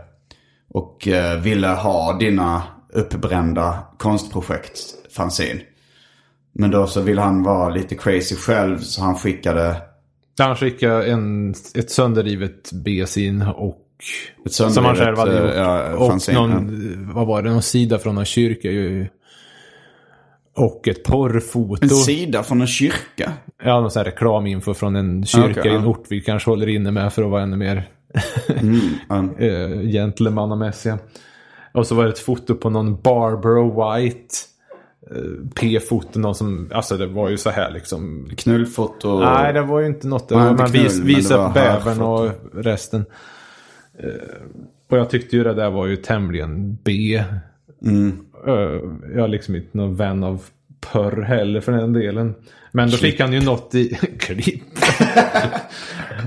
[0.73, 2.63] och eh, ville ha dina
[2.93, 4.79] uppbrända konstprojekt
[5.15, 5.59] fanzine.
[6.59, 9.75] Men då så ville han vara lite crazy själv så han skickade
[10.39, 13.83] Han skickade en, ett sönderrivet B-sin och
[14.45, 15.55] ett som han själv hade eh, gjort.
[15.55, 19.07] ja, och någon, vad var det, någon sida från någon kyrka ju.
[20.55, 21.83] Och ett porrfoto.
[21.83, 23.33] En sida från en kyrka.
[23.63, 26.69] Ja, någon sån här reklaminfo från en kyrka Okej, i en ort vi kanske håller
[26.69, 27.89] inne med för att vara ännu mer
[28.49, 28.79] Mm,
[29.39, 30.99] eh, gentlemannamässiga.
[31.73, 34.35] Och så var det ett foto på någon Barbara White.
[35.11, 38.29] Eh, P-foto, någon som, alltså det var ju så här liksom.
[38.37, 39.19] Knullfoto.
[39.19, 40.29] Nej, det var ju inte något.
[40.29, 43.05] Man knull, vis, men visa det var upp bävern och resten.
[43.99, 44.09] Eh,
[44.89, 47.23] och jag tyckte ju det där var ju tämligen B.
[47.85, 48.19] Mm.
[48.47, 48.53] Eh,
[49.15, 50.43] jag är liksom inte någon vän av
[50.79, 52.35] porr heller för den delen.
[52.71, 53.89] Men då fick han ju något i...
[54.19, 54.63] Klipp.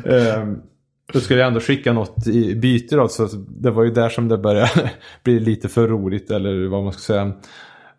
[0.04, 0.44] Eh,
[1.12, 3.08] då skulle jag ändå skicka något i byte då.
[3.08, 4.90] Så det var ju där som det började
[5.22, 6.30] bli lite för roligt.
[6.30, 7.32] Eller vad man ska säga.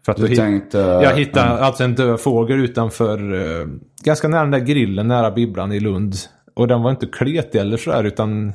[0.05, 0.77] För att Du tänkte...
[0.77, 3.67] jag hittade alltså en död fågel utanför, eh,
[4.03, 6.15] ganska nära den där grillen, nära Bibblan i Lund.
[6.53, 8.53] Och den var inte kletig eller sådär, utan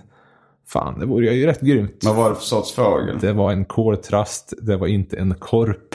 [0.68, 2.02] fan, det vore ju rätt grymt.
[2.04, 3.18] Vad var det för sorts fågel?
[3.20, 5.94] Det var en koltrast, det var inte en korp.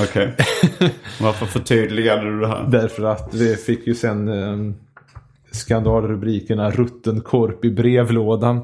[0.00, 0.34] Okej.
[1.20, 2.66] Varför förtydligade du det här?
[2.68, 4.74] Därför att vi fick ju sen eh,
[5.50, 8.60] skandalrubrikerna rutten korp i brevlådan.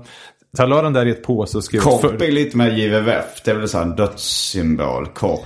[0.56, 1.80] Så jag la den där i ett påse och skrev...
[1.80, 3.42] Korp är lite mer JVF.
[3.44, 5.06] Det är väl så här en dödssymbol.
[5.06, 5.40] Korp.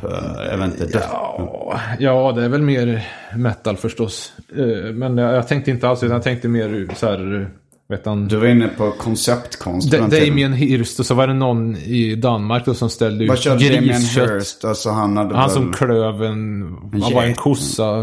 [0.00, 1.02] Död...
[1.10, 4.32] Ja, ja, det är väl mer metal förstås.
[4.56, 7.46] Eh, Men jag, tänkte inte alls, utan jag tänkte mer så här, eh,
[7.88, 8.28] vet han...
[8.28, 9.90] Du var inne på konceptkonst.
[9.90, 10.08] Da-.
[10.08, 13.84] Damien Hirst och så var det någon i Danmark då som ställde Vad ut Damien
[13.84, 14.30] griskött.
[14.30, 14.64] Hirst?
[14.64, 15.54] Alltså han hade Han väl...
[15.56, 16.62] som klöv en,
[17.02, 17.36] han var en get.
[17.36, 18.00] kossa.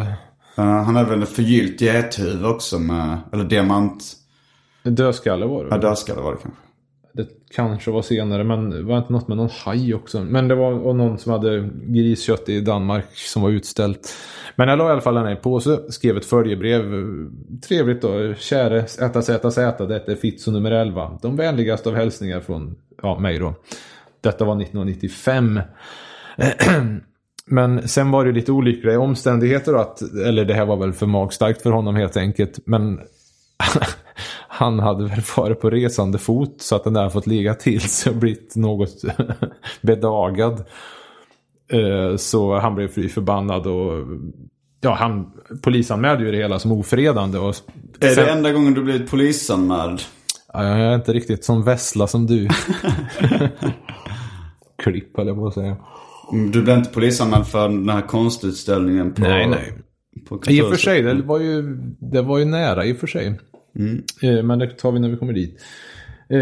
[0.58, 3.18] Eh, han hade väl en förgyllt gethuvud också med...
[3.34, 4.14] Eller diamant...
[4.84, 5.70] Dödskalle var det.
[5.72, 6.62] Ja, dödskalle var det kanske.
[7.50, 10.24] Kanske var senare, men det var inte något med någon haj också.
[10.24, 14.14] Men det var och någon som hade griskött i Danmark som var utställt.
[14.56, 16.84] Men jag la i alla fall den här i påse, skrev ett följebrev.
[17.68, 18.34] Trevligt då.
[18.34, 21.20] Käre ZZZ, detta är Fitzo nummer 11.
[21.22, 23.54] De vänligaste av hälsningar från ja, mig då.
[24.22, 25.60] Detta var 1995.
[27.46, 31.06] Men sen var det lite olyckliga omständigheter då att, eller det här var väl för
[31.06, 32.60] magstarkt för honom helt enkelt.
[32.66, 33.00] Men
[34.58, 38.10] han hade väl varit på resande fot så att den där fått ligga till sig
[38.12, 39.02] och blivit något
[39.82, 40.64] bedagad.
[41.72, 43.94] Eh, Så han blev fly förbannad och
[44.82, 45.32] ja, han
[45.62, 47.38] polisanmälde ju det hela som ofredande.
[47.40, 47.56] Och
[48.00, 50.02] Är sen- det enda gången du blivit polisanmäld?
[50.54, 52.48] Ja, jag är inte riktigt som vessla som du.
[54.84, 55.78] Klipp höll jag på att säga.
[56.34, 59.22] Mm, Du blev inte polisanmäld för den här konstutställningen på...
[59.22, 59.74] Nej, nej.
[60.48, 61.62] I och för sig, det var ju,
[62.00, 63.40] det var ju nära i och för sig.
[64.22, 65.62] Eh, Men det tar vi när vi kommer dit.
[66.30, 66.40] Eh,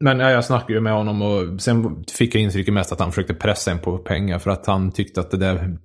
[0.00, 3.12] Men ja, jag snackade ju med honom och sen fick jag intrycket mest att han
[3.12, 5.78] försökte pressa en på pengar för att han tyckte att det där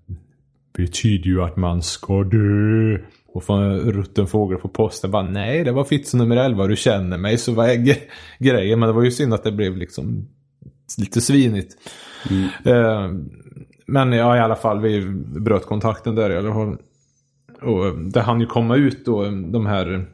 [0.77, 2.97] betyder ju att man ska dö.
[3.35, 5.11] Och få en rutten fågel på posten.
[5.11, 7.97] Bara, nej, det var Fitzo nummer 11 du känner mig så vad är
[8.39, 8.79] grejen?
[8.79, 10.27] Men det var ju synd att det blev liksom
[10.97, 11.77] lite svinigt.
[12.65, 13.11] Eh,
[13.85, 15.01] Men ja, i alla fall, vi
[15.39, 16.77] bröt kontakten där i alla fall.
[17.63, 20.05] Och det hann ju komma ut då, de här...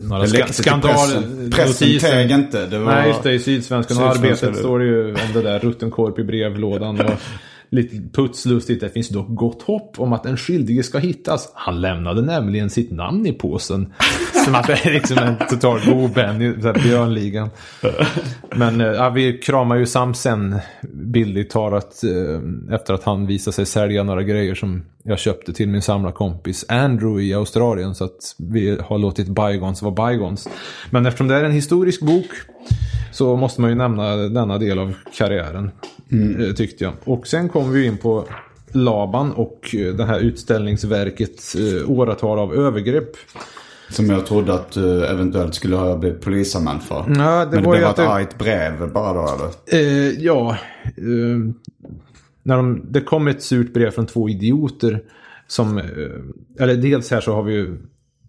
[0.00, 1.98] Några ska, läckte till pressen.
[2.00, 2.66] Teg inte.
[2.66, 2.92] Det var...
[2.92, 3.32] Nej, just det.
[3.32, 7.00] I Sydsvenskan och Arbetet står det ju om det där rutten korp i brevlådan.
[7.00, 7.10] Och
[7.74, 8.80] lite putslustigt.
[8.80, 11.52] Det finns dock gott hopp om att den skyldige ska hittas.
[11.54, 13.92] Han lämnade nämligen sitt namn i påsen.
[14.44, 16.52] Som att det är liksom en total boben i
[16.82, 17.50] Björnligan.
[18.56, 20.58] Men eh, ja, vi kramar ju Sam sen
[20.92, 25.68] bildligt talat eh, efter att han visade sig sälja några grejer som jag köpte till
[25.68, 27.94] min samlarkompis Andrew i Australien.
[27.94, 30.48] Så att vi har låtit bygons vara bygons.
[30.90, 32.30] Men eftersom det är en historisk bok
[33.12, 35.70] så måste man ju nämna denna del av karriären
[36.10, 36.92] eh, tyckte jag.
[37.04, 38.24] Och sen kom vi in på
[38.72, 43.10] Laban och eh, det här utställningsverket eh, åratal av övergrepp.
[43.90, 46.96] Som jag trodde att du eventuellt skulle ha blivit polisanmäld för.
[47.16, 49.80] Ja, det Men det var blev ett det- argt brev bara då eller?
[49.82, 50.56] Eh, ja,
[50.96, 51.38] eh,
[52.42, 55.02] när de, det kom ett surt brev från två idioter.
[55.46, 55.84] Som, eh,
[56.60, 57.76] eller dels här så har vi ju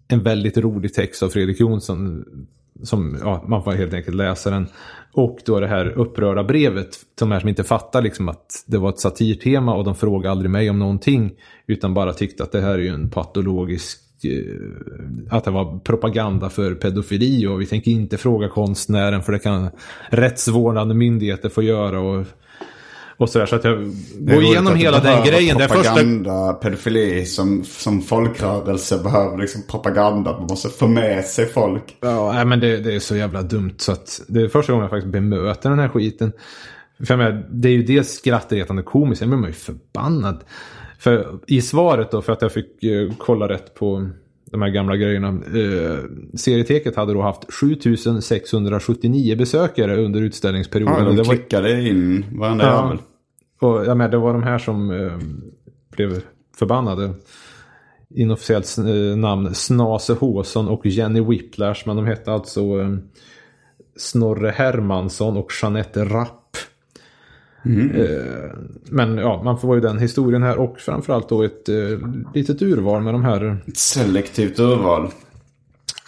[0.08, 2.24] en väldigt rolig text av Fredrik Jonsson.
[2.82, 4.66] Som, ja, man får helt enkelt läsa den.
[5.12, 6.88] Och då det här upprörda brevet.
[7.18, 10.50] De här som inte fattar liksom att det var ett satirtema och de frågade aldrig
[10.50, 11.32] mig om någonting.
[11.66, 16.50] Utan bara tyckte att det här är ju en patologisk eh, att det var propaganda
[16.50, 19.70] för pedofili och vi tänker inte fråga konstnären för det kan
[20.10, 22.26] rättsvårdande myndigheter få göra och,
[23.16, 23.46] och sådär.
[23.46, 25.58] Så att jag går igenom hela den grejen.
[25.58, 25.94] Det är första...
[25.94, 30.32] Propaganda, pedofili som, som folkrörelse behöver liksom propaganda.
[30.32, 31.96] Man måste få med sig folk.
[32.00, 34.82] Ja, nej, men det, det är så jävla dumt så att det är första gången
[34.82, 36.32] jag faktiskt bemöter den här skiten.
[36.98, 40.44] För jag menar, det är ju dels skrattretande komiskt, sen blir man ju förbannad.
[40.98, 44.10] För i svaret då, för att jag fick eh, kolla rätt på
[44.56, 45.28] de här gamla grejerna.
[45.28, 45.98] Eh,
[46.34, 50.94] serieteket hade då haft 7679 besökare under utställningsperioden.
[50.98, 52.84] Ja, de det var, klickade in varenda Ja.
[52.84, 52.98] jävel.
[53.60, 55.18] och, ja, men det var de här som eh,
[55.96, 56.22] blev
[56.58, 57.10] förbannade.
[58.14, 61.82] Inofficiellt eh, namn Snase Håsson och Jenny Whiplash.
[61.86, 62.94] Men de hette alltså eh,
[63.96, 66.42] Snorre Hermansson och Jeanette Rapp.
[67.66, 68.50] Eh,
[68.90, 71.74] men ja, man får ju den historien här och framförallt då ett eh,
[72.34, 75.08] litet urval med de här Ett selektivt urval.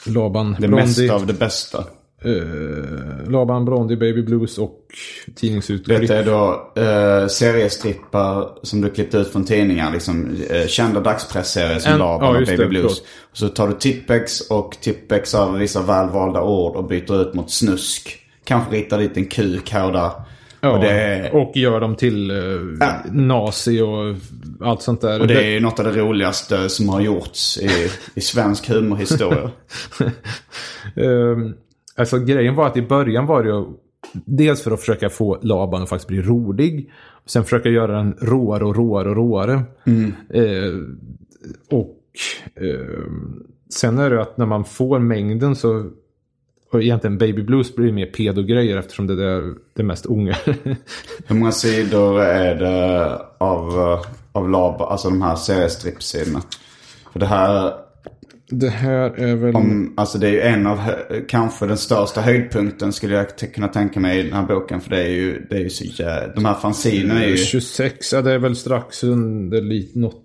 [0.06, 1.78] Laban Det Blondie, mesta av det bästa.
[2.24, 4.78] eh, Laban Blondie, Baby Blues och
[5.34, 6.00] tidningsutklipp.
[6.00, 9.92] Detta är då eh, seriestrippar som du klippt ut från tidningar.
[9.92, 13.00] Liksom, eh, kända dagspressserier som En- Laban ja, och Baby det, Blues.
[13.30, 17.50] Och så tar du tippex och tippex av vissa välvalda ord och byter ut mot
[17.50, 18.18] snusk.
[18.44, 20.10] Kanske ritar dit en kuk här och där.
[20.60, 22.36] Ja, och, det och gör dem till eh,
[22.80, 22.92] Ja.
[23.12, 24.14] nazi och
[24.68, 25.20] allt sånt där.
[25.20, 27.68] och det är ju något av det roligaste som har gjorts i,
[28.14, 29.50] i svensk humorhistoria.
[30.96, 31.54] Ehm,
[31.96, 33.64] alltså grejen var att i början var det ju
[34.24, 36.90] dels för att försöka få Laban att faktiskt bli rolig.
[37.24, 39.62] Och sen försöka göra den råare och råare och råare.
[40.30, 40.74] Eh,
[41.70, 41.96] och
[42.56, 43.42] ehm,
[43.74, 45.90] sen är det att när man får mängden så
[46.70, 50.36] och egentligen Baby Blues blir mer pedogrejer eftersom det är det mest unga.
[51.26, 54.00] Hur många sidor är det av, eh,
[54.32, 56.42] av Lab, alltså de här seriestrippsidorna?
[57.12, 57.72] För det här,
[58.50, 59.56] det här är väl...
[59.56, 60.80] om, alltså det är ju en av,
[61.28, 64.80] kanske den största höjdpunkten skulle jag kunna tänka mig i den här boken.
[64.80, 66.32] För det är ju, det är ju så jä...
[66.34, 67.36] De här fanzinerna är ju...
[67.36, 70.22] 26, ja det är väl strax under lite, något,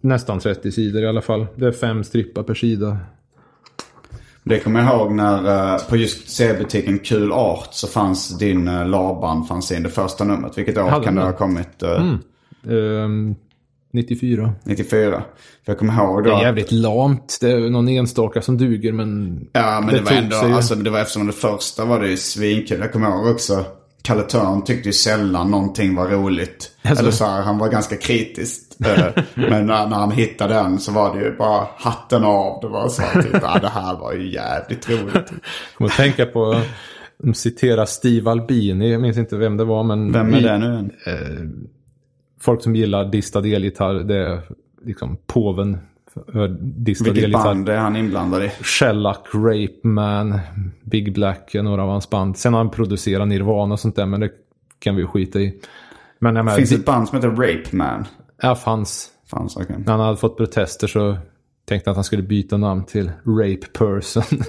[0.00, 1.46] nästan 30 sidor i alla fall.
[1.56, 2.98] Det är fem strippar per sida.
[4.44, 8.86] Det kommer jag ihåg när eh, på just seriebutiken Kul Art så fanns din uh,
[8.88, 10.58] Laban fanzine, det första numret.
[10.58, 11.82] Vilket år Hade kan det ha kommit?
[11.82, 12.02] eh,
[12.70, 13.34] Ehm,
[13.92, 14.52] 94.
[14.64, 15.10] 94.
[15.64, 16.30] För jag kommer ihåg då.
[16.30, 17.38] Det är att- jävligt lamt.
[17.40, 19.40] Det är någon enstaka som duger men...
[19.52, 22.08] Ja, men det, var tog ändå, sig alltså det var eftersom det första var det
[22.08, 22.80] ju svinkul.
[22.80, 23.64] Jag kommer ihåg också,
[24.06, 26.70] Kalle Törn tyckte ju sällan någonting var roligt.
[26.82, 27.02] Alltså.
[27.02, 28.60] Eller så här, han var ganska kritisk.
[28.86, 32.60] Eh, men när, när han hittade den så var det ju bara hatten av.
[32.60, 35.32] Det var så här, typ, ja, det här var ju jävligt roligt.
[35.76, 36.60] kommer att tänka på...
[37.18, 38.92] De citerar Steve Albini.
[38.92, 40.12] Jag minns inte vem det var men...
[40.12, 40.92] Vem är det nu än?
[42.40, 43.94] Folk som gillar distad elgitarr.
[43.94, 44.42] Det är
[44.84, 45.78] liksom påven.
[47.04, 48.48] Vilket band är han inblandad i?
[48.48, 50.38] Shellac, Rape Man,
[50.82, 52.36] Big Black är några av hans band.
[52.38, 54.30] Sen har han producerat Nirvana och sånt där, men det
[54.78, 55.60] kan vi ju skita i.
[56.18, 58.04] Men jag menar, Finns det ett band som heter Rape Man?
[58.42, 59.10] ja, fanns.
[59.30, 59.76] Fanns, okej.
[59.78, 61.16] När han hade fått protester så
[61.64, 64.22] tänkte han att han skulle byta namn till Rape Person.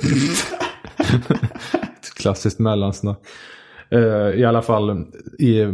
[2.17, 3.19] Klassiskt mellansnack.
[3.89, 3.99] Eh,
[4.39, 5.05] I alla fall
[5.39, 5.71] i eh,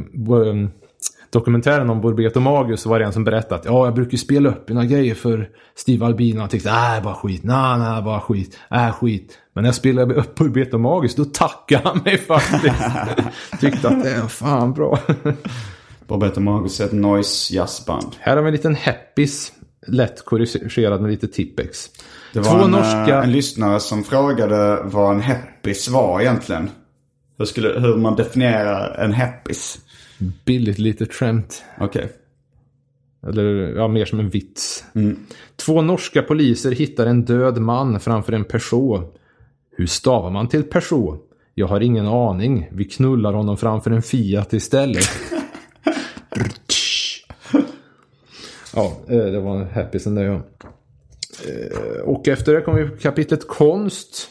[1.31, 4.69] dokumentären om Borbeto Magus var det en som berättade att ja, jag brukar spela upp
[4.69, 6.39] mina grejer för Steve Albino.
[6.39, 9.37] Han tyckte nej, bara skit, nej, nej, bara skit, nej, skit.
[9.53, 12.83] Men när jag spelade upp Borbeto Magus då tackade han mig faktiskt.
[13.59, 14.99] Tyckte att det är fan bra.
[16.11, 18.15] Roberto Magus är ett noise jazzband.
[18.19, 19.51] Här har vi en liten happis.
[19.87, 21.89] Lätt korrigerad med lite tippex.
[22.33, 23.17] Det var Två en, norska...
[23.17, 26.69] eh, en lyssnare som frågade vad en heppis var egentligen.
[27.37, 29.79] Hur, skulle, hur man definierar en heppis.
[30.45, 31.63] Billigt litet skämt.
[31.79, 32.11] Okej.
[33.27, 33.43] Eller
[33.75, 34.83] ja, mer som en vits.
[35.55, 39.17] Två norska poliser hittar en död man framför en Peugeot.
[39.77, 41.27] Hur stavar man till Peugeot?
[41.53, 42.69] Jag har ingen aning.
[42.71, 45.03] Vi knullar honom framför en Fiat istället.
[48.75, 50.41] ja, eh, det var en happy sen där ja.
[52.03, 54.29] Och efter det kommer vi till kapitlet konst.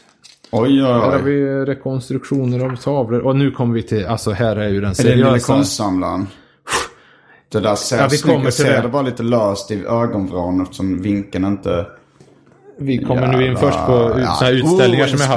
[0.51, 1.21] Oj, oj, Här har oj.
[1.31, 3.19] vi rekonstruktioner av tavlor.
[3.19, 5.53] Och nu kommer vi till, alltså här är ju den Är det seriösa.
[5.53, 6.27] konstsamlaren?
[7.51, 8.81] Det där ser Ja, vi kommer till det.
[8.81, 11.85] det bara lite löst i ögonvrån eftersom vinkeln inte...
[12.77, 14.35] Vi kommer nu in Jävla- först på ut, ja.
[14.39, 15.27] såna här utställningar Oh, som jag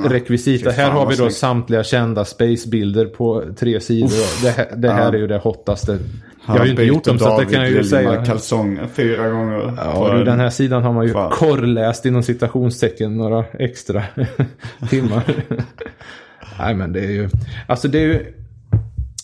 [0.00, 0.70] har rekvisita.
[0.70, 1.34] Här har vi då snyggt.
[1.36, 4.42] samtliga kända spacebilder på tre sidor.
[4.42, 5.98] det här, det här är ju det hottaste.
[6.46, 8.24] Jag har ju inte gjort dem så att det kan jag ju säga.
[8.24, 9.74] kalsonger fyra gånger.
[9.76, 11.30] Ja, på du, en- den här sidan har man ju Fan.
[11.30, 14.02] korrläst inom citationstecken några extra
[14.90, 15.22] timmar.
[16.58, 17.28] Nej men det är ju,
[17.68, 18.34] alltså det är ju,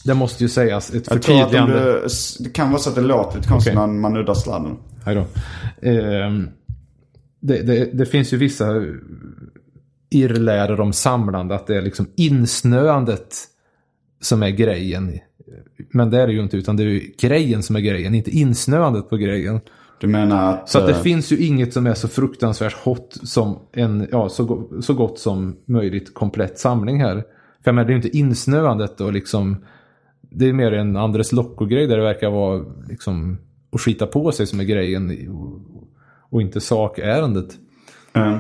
[0.05, 1.93] det måste ju sägas ett Jag tror att förtydligande.
[1.93, 2.09] du,
[2.45, 3.87] det kan vara så att det låter lite konstigt Okej.
[3.87, 4.77] när man nuddar sladden.
[5.05, 5.27] Hej då.
[5.89, 6.49] Ehm,
[7.41, 8.67] det, det, det finns ju vissa
[10.11, 11.55] irrläror om samlande.
[11.55, 13.35] Att det är liksom insnöandet
[14.21, 15.19] som är grejen.
[15.91, 16.57] Men det är det ju inte.
[16.57, 18.15] Utan det är ju grejen som är grejen.
[18.15, 19.61] Inte insnöandet på grejen.
[20.01, 20.69] Du menar att...
[20.69, 24.29] Så att det eh, finns ju inget som är så fruktansvärt hot som en, ja,
[24.29, 27.15] så, så gott som möjligt komplett samling här.
[27.15, 27.25] För
[27.65, 29.65] jag menar, det är ju inte insnöandet och liksom,
[30.21, 33.39] det är mer en Andres Locko-grej där det verkar vara liksom
[33.73, 35.61] att skita på sig som är grejen och,
[36.31, 37.49] och inte sakärendet.
[38.13, 38.39] eh,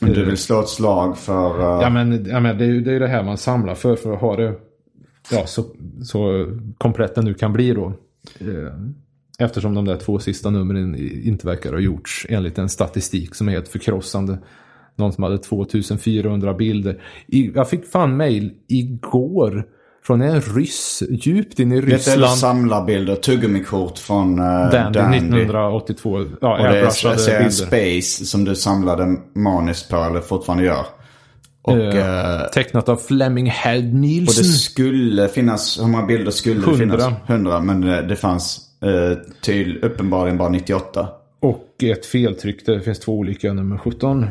[0.00, 1.60] men du vill slå ett slag för...
[1.60, 3.74] eh, Ja men, ja, men det är ju det, är ju det här man samlar
[3.74, 4.54] för, för att ha det
[5.30, 5.64] ja, så,
[6.02, 6.46] så
[6.78, 7.92] komplett det nu kan bli då.
[8.40, 8.74] Eh,
[9.38, 13.52] Eftersom de där två sista numren inte verkar ha gjorts enligt en statistik som är
[13.52, 14.38] helt förkrossande.
[14.96, 17.02] Någon som hade 2400 bilder.
[17.26, 19.64] Jag fick fan mail igår
[20.06, 22.30] från en ryss djupt in i Ryssland.
[22.30, 26.24] samlarbilder, tuggummikort från uh, Dandy 1982.
[26.40, 30.86] Ja, Och det är en space som du samlade maniskt på, eller fortfarande gör.
[31.66, 34.44] Och, Eh, eh, tecknat av Flemming Held och det Nielsen.
[34.44, 36.78] skulle finnas, hur många bilder skulle det 100.
[36.98, 37.12] finnas?
[37.26, 37.60] 100.
[37.60, 41.08] Men det, det fanns eh, till uppenbarligen bara 98.
[41.40, 42.66] Och ett feltryck.
[42.66, 44.26] Det finns två olika nummer 17.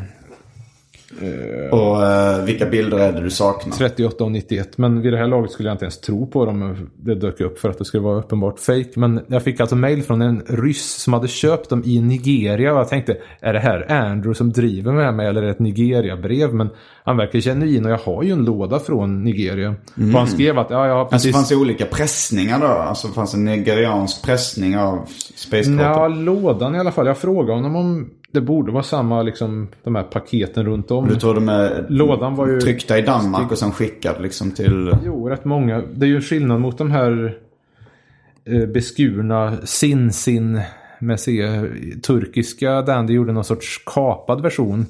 [1.70, 3.76] Och eh, vilka bilder är det du saknar?
[3.76, 4.78] 38 och 91.
[4.78, 6.88] Men vid det här laget skulle jag inte ens tro på dem.
[6.96, 8.90] Det dök upp för att det skulle vara uppenbart fake.
[8.94, 12.72] Men jag fick alltså mail från en ryss som hade köpt dem i Nigeria.
[12.72, 15.58] Och jag tänkte, är det här Andrew som driver med mig eller är det ett
[15.58, 16.54] Nigeria-brev?
[16.54, 16.68] Men
[17.04, 19.74] han verkar genuin och jag har ju en låda från Nigeria.
[19.94, 21.32] Och han skrev att, ja, jag har Alltså precis...
[21.34, 22.66] fanns det olika pressningar då?
[22.66, 27.06] Alltså fanns en nigeriansk pressning av Space Ja, lådan i alla fall.
[27.06, 31.08] Jag frågade honom om det borde vara samma, liksom, de här paketen runt om.
[31.08, 34.92] Du tror de är Lådan var ju- tryckta i Danmark och sen skickade liksom till...
[35.04, 35.82] Jo, rätt många.
[35.94, 37.38] Det är ju skillnad mot de här
[38.44, 40.60] eh, beskurna sin-sin
[40.98, 41.62] med se,
[42.06, 44.86] turkiska Dandy gjorde någon sorts kapad version.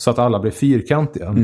[0.00, 1.34] Så att alla blev fyrkantiga.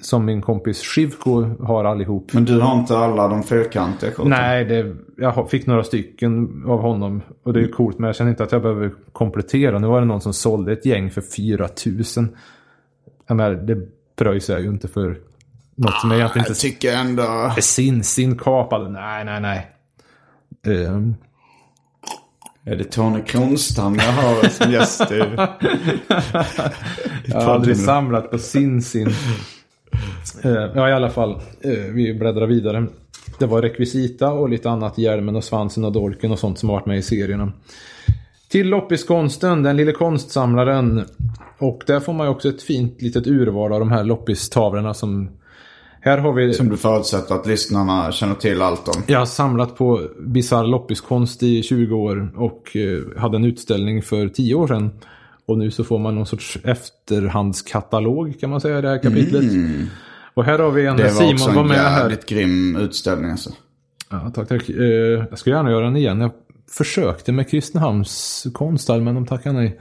[0.00, 2.32] Som min kompis Shivko har allihop.
[2.32, 4.30] Men du har inte alla de fyrkantiga korten?
[4.30, 7.22] Nej, det, jag fick några stycken av honom.
[7.42, 9.78] Och det är ju coolt, men jag känner inte att jag behöver komplettera.
[9.78, 12.28] Nu var det någon som sålde ett gäng för 4000.
[13.26, 13.78] Jag menar, det
[14.16, 15.18] pröjsar jag ju inte för
[15.74, 16.60] något som jag egentligen Jag inte...
[16.60, 17.54] tycker ändå...
[17.60, 18.92] Sin, sin kapad.
[18.92, 19.70] Nej, nej, nej.
[20.66, 21.14] Ehm,
[22.64, 25.18] Är det Tony Kronstam jag har som gäst i...
[27.24, 29.08] jag har aldrig samlat på sin, sin.
[30.42, 31.30] Eh, ja, i alla fall.
[31.60, 32.86] eh, vi bläddrar vidare.
[33.38, 34.98] Det var rekvisita och lite annat.
[34.98, 37.52] Hjälmen och svansen och dolken och sånt som har varit med i serierna.
[38.48, 41.04] Till loppiskonsten, den lille konstsamlaren.
[41.58, 45.30] Och där får man ju också ett fint litet urval av de här loppistavlorna som...
[46.02, 46.54] Här har vi...
[46.54, 49.02] Som du förutsätter att lyssnarna känner till allt om.
[49.06, 54.28] Jag har samlat på bisarr loppiskonst i 20 år och eh, hade en utställning för
[54.28, 54.90] 10 år sedan.
[55.46, 59.44] Och nu så får man någon sorts efterhandskatalog kan man säga i det här kapitlet.
[60.34, 62.00] Och här har vi en, Det var Simon också var en med här.
[62.00, 63.50] jävligt grym utställning alltså.
[64.10, 64.68] Ja, tack, tack.
[64.68, 64.84] Eh,
[65.30, 66.20] jag skulle gärna göra den igen.
[66.20, 66.30] Jag
[66.70, 69.80] försökte med Kristinehamns konsthall men de tackade nej.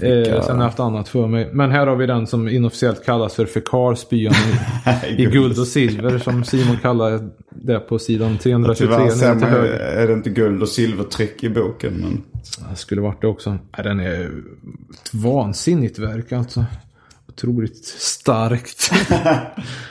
[0.00, 1.50] Eh, sen har jag haft annat för mig.
[1.52, 4.34] Men här har vi den som inofficiellt kallas för fekarspyan
[5.08, 9.78] i, i guld och silver som Simon kallar det på sidan 323 Tyvärr höger.
[9.78, 11.92] är det inte guld och silvertryck i boken.
[11.92, 12.22] Men...
[12.70, 13.58] Det skulle varit det också.
[13.84, 16.64] Den är ett vansinnigt verk alltså.
[17.28, 18.90] Otroligt starkt.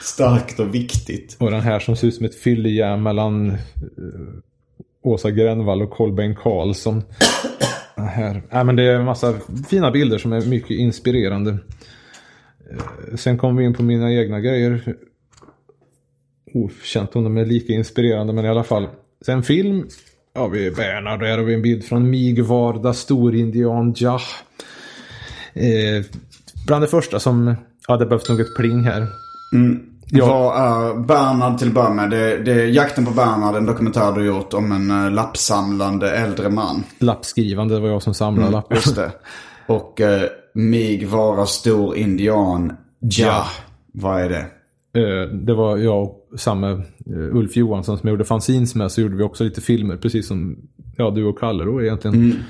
[0.00, 1.36] Starkt och viktigt.
[1.38, 3.56] och den här som ser ut som ett fyllejärn mellan eh,
[5.02, 7.02] Åsa Grönvall och Kolbeinn Karlsson.
[8.06, 8.42] Här.
[8.50, 9.34] Äh, men det är en massa
[9.68, 11.58] fina bilder som är mycket inspirerande.
[12.70, 14.96] Eh, sen kommer vi in på mina egna grejer.
[16.54, 18.88] Okänt om de är lika inspirerande, men i alla fall.
[19.20, 19.86] Sen film.
[20.34, 21.20] Ja, vi är Bernhard.
[21.20, 24.22] Där har vi en bild från Migvarda, storindian Jah.
[25.54, 26.04] Eh,
[26.66, 27.54] bland det första som...
[27.88, 29.06] Ja, det behövs nog ett pling här.
[29.54, 29.87] Mm.
[30.10, 30.26] Ja.
[30.26, 32.10] Vad är Bernhard till att börja med?
[32.10, 36.48] Det, det är Jakten på Bernhard, en dokumentär du gjort om en uh, lappsamlande äldre
[36.48, 36.84] man.
[36.98, 38.74] Lappskrivande, det var jag som samlade lappar.
[38.74, 39.12] Just det.
[39.66, 40.06] Och uh,
[40.54, 43.44] mig vara stor indian Ja.
[43.92, 44.46] Vad är det?
[45.00, 46.70] Eh, det var jag och samme
[47.06, 48.92] eh, Ulf Johansson som jag gjorde fanzines med.
[48.92, 50.56] Så gjorde vi också lite filmer, precis som
[50.96, 52.44] ja, du och Kalle då egentligen.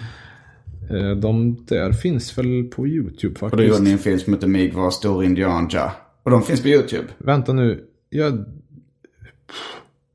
[0.91, 3.69] Eh, de där finns väl på YouTube Och då faktiskt.
[3.69, 5.93] gjorde ni en film som heter Mig var stor indian ja.
[6.29, 7.05] Och de finns på YouTube.
[7.19, 7.85] Vänta nu.
[8.11, 8.45] Jag...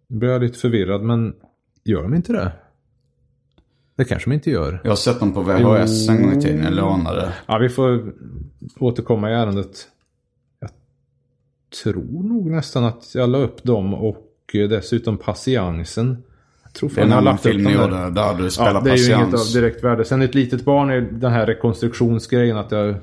[0.08, 1.34] Nu blir jag lite förvirrad, men
[1.84, 2.52] gör de inte det?
[3.96, 4.82] Det kanske de inte gör.
[4.84, 6.64] Jag har sett dem på VHS en gång i tiden.
[6.64, 7.34] Jag lånade.
[7.46, 8.14] Ja, vi får
[8.80, 9.88] återkomma i ärendet.
[10.60, 10.70] Jag
[11.84, 16.24] tror nog nästan att jag la upp dem och dessutom patiensen.
[16.64, 18.98] Jag tror Det är en annan film ni gjorde där du spelar Ja, det är
[18.98, 19.54] ju inget av patiens.
[19.54, 20.06] direkt värde.
[20.06, 22.96] Sen ett litet barn är den här rekonstruktionsgrejen att jag...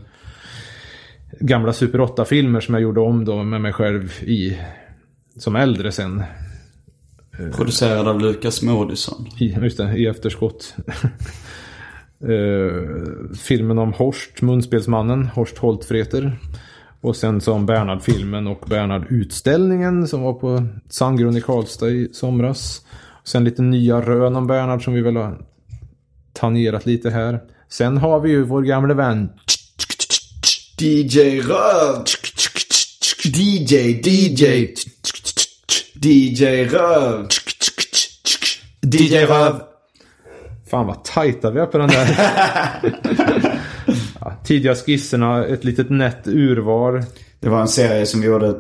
[1.39, 4.59] Gamla Super 8-filmer som jag gjorde om då med mig själv i...
[5.37, 6.23] Som äldre sen.
[7.57, 9.27] Producerad av Lukas Moodysson.
[9.39, 10.75] I, just det, i efterskott.
[12.23, 16.39] Eh, filmen om Horst, munspelsmannen, Horst Holtfreter.
[17.01, 22.87] Och sen som Bernhard-filmen och Bernhard-utställningen som var på Sandgrund i Karlstad i somras.
[23.25, 25.39] Sen lite nya rön om Bernhard som vi väl har
[26.33, 27.41] tangerat lite här.
[27.69, 29.31] Sen har vi ju vår gamla vän
[30.81, 32.05] DJ Röv.
[33.25, 34.75] DJ, DJ.
[35.95, 37.29] DJ Röv.
[38.81, 39.61] DJ Röv.
[40.71, 42.09] Fan vad tajta vi är på den där.
[44.21, 47.05] ja, tidiga skisserna, ett litet nätt urvar.
[47.41, 48.55] Det var en serie som vi gjorde.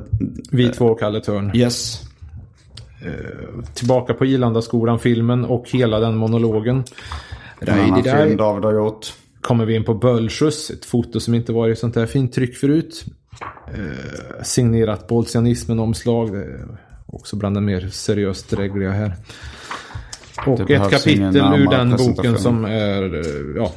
[0.50, 1.56] Vi två, Kalle Törn.
[1.56, 2.00] Yes.
[3.74, 6.84] Tillbaka på Ilanda-skolan-filmen och hela den monologen.
[7.60, 9.12] En annan film David har gjort.
[9.40, 13.04] Kommer vi in på Bölschuss, ett foto som inte varit sånt här fint tryck förut.
[13.74, 16.34] Eh, signerat Bolsianismen-omslag.
[16.36, 16.42] Eh,
[17.06, 19.12] också bland det mer seriöst drägliga här.
[20.46, 23.72] Och ett kapitel ur den boken som är, eh, ja,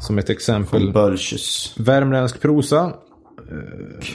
[0.00, 0.92] som ett exempel.
[1.78, 2.92] Värmländsk prosa.
[3.50, 4.06] Eh,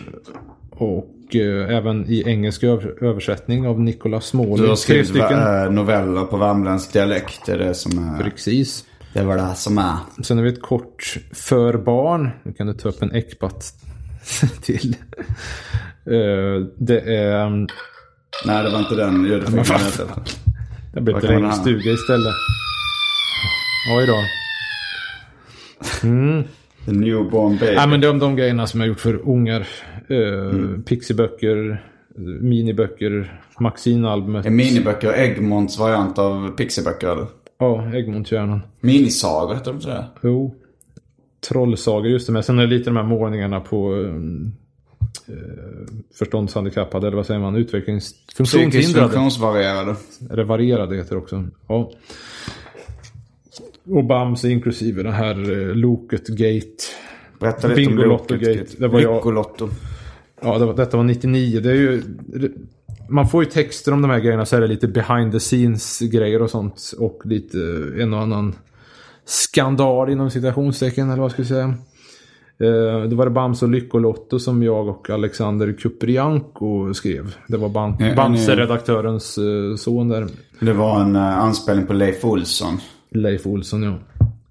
[0.72, 4.58] och eh, även i engelsk över- översättning av Nicolas Småling.
[4.64, 5.64] Du har skrivit stycken.
[5.64, 7.46] äh, noveller på värmländsk dialekt.
[7.46, 8.24] Det är det som är.
[8.24, 8.86] Precis.
[9.14, 9.98] Det var det som är.
[10.24, 12.30] Sen har vi ett kort för barn.
[12.44, 13.74] Nu kan du ta upp en ekpat
[14.62, 14.96] till.
[16.06, 17.50] Eh, det är...
[18.46, 20.08] Nej, det var inte den ljudeffekten.
[20.94, 22.34] Det blir regnstuga istället.
[23.98, 24.24] Oj då.
[26.86, 27.76] The newborn baby.
[27.76, 29.68] Nej men de, de grejerna som jag gjort för ungar.
[30.12, 30.84] Uh, Mm.
[30.84, 31.84] Pixiböcker,
[32.42, 34.46] miniböcker, Maxine-albumet.
[34.46, 37.26] Är miniböcker Egmonts variant av pixiböcker eller?
[37.58, 38.60] Ja, Egmonthjärnan.
[38.80, 40.06] Minisagor heter de sådär.
[40.22, 40.56] Jo.
[41.50, 42.34] Trollsagor, just det.
[42.34, 44.54] Men sen är det lite de här målningarna på um,
[45.30, 45.36] uh,
[46.18, 47.54] förståndshandikappade, eller vad säger man?
[47.54, 49.10] Psykiskt Utvecklingsfunktionshindrade.
[49.10, 49.96] funktionsvarierade.
[50.32, 51.48] Eller varierade heter det också.
[51.68, 51.92] Ja.
[53.86, 56.84] Och Bamse inklusive det här uh, Loket Gate.
[57.40, 58.40] Berätta lite om Loket.
[58.42, 58.66] Gate.
[58.78, 59.70] Det var jag- Lyckolotto.
[60.42, 61.60] Ja, det var, detta var 99.
[61.60, 62.04] Det är ju...
[63.10, 66.00] Man får ju texter om de här grejerna så är det lite behind the scenes
[66.00, 66.94] grejer och sånt.
[67.00, 67.58] Och lite
[68.00, 68.56] en och annan
[69.26, 71.74] skandal inom citationstecken eller vad ska jag säga.
[72.60, 77.36] Eh, Det var det Bamse och Lyckolotto som jag och Alexander Kuprianko skrev.
[77.48, 80.28] Det var Bam- Bamse-redaktörens eh, son där.
[80.60, 82.78] Det var en anspelning på Leif Olsson.
[83.12, 83.94] Leif Olsson ja.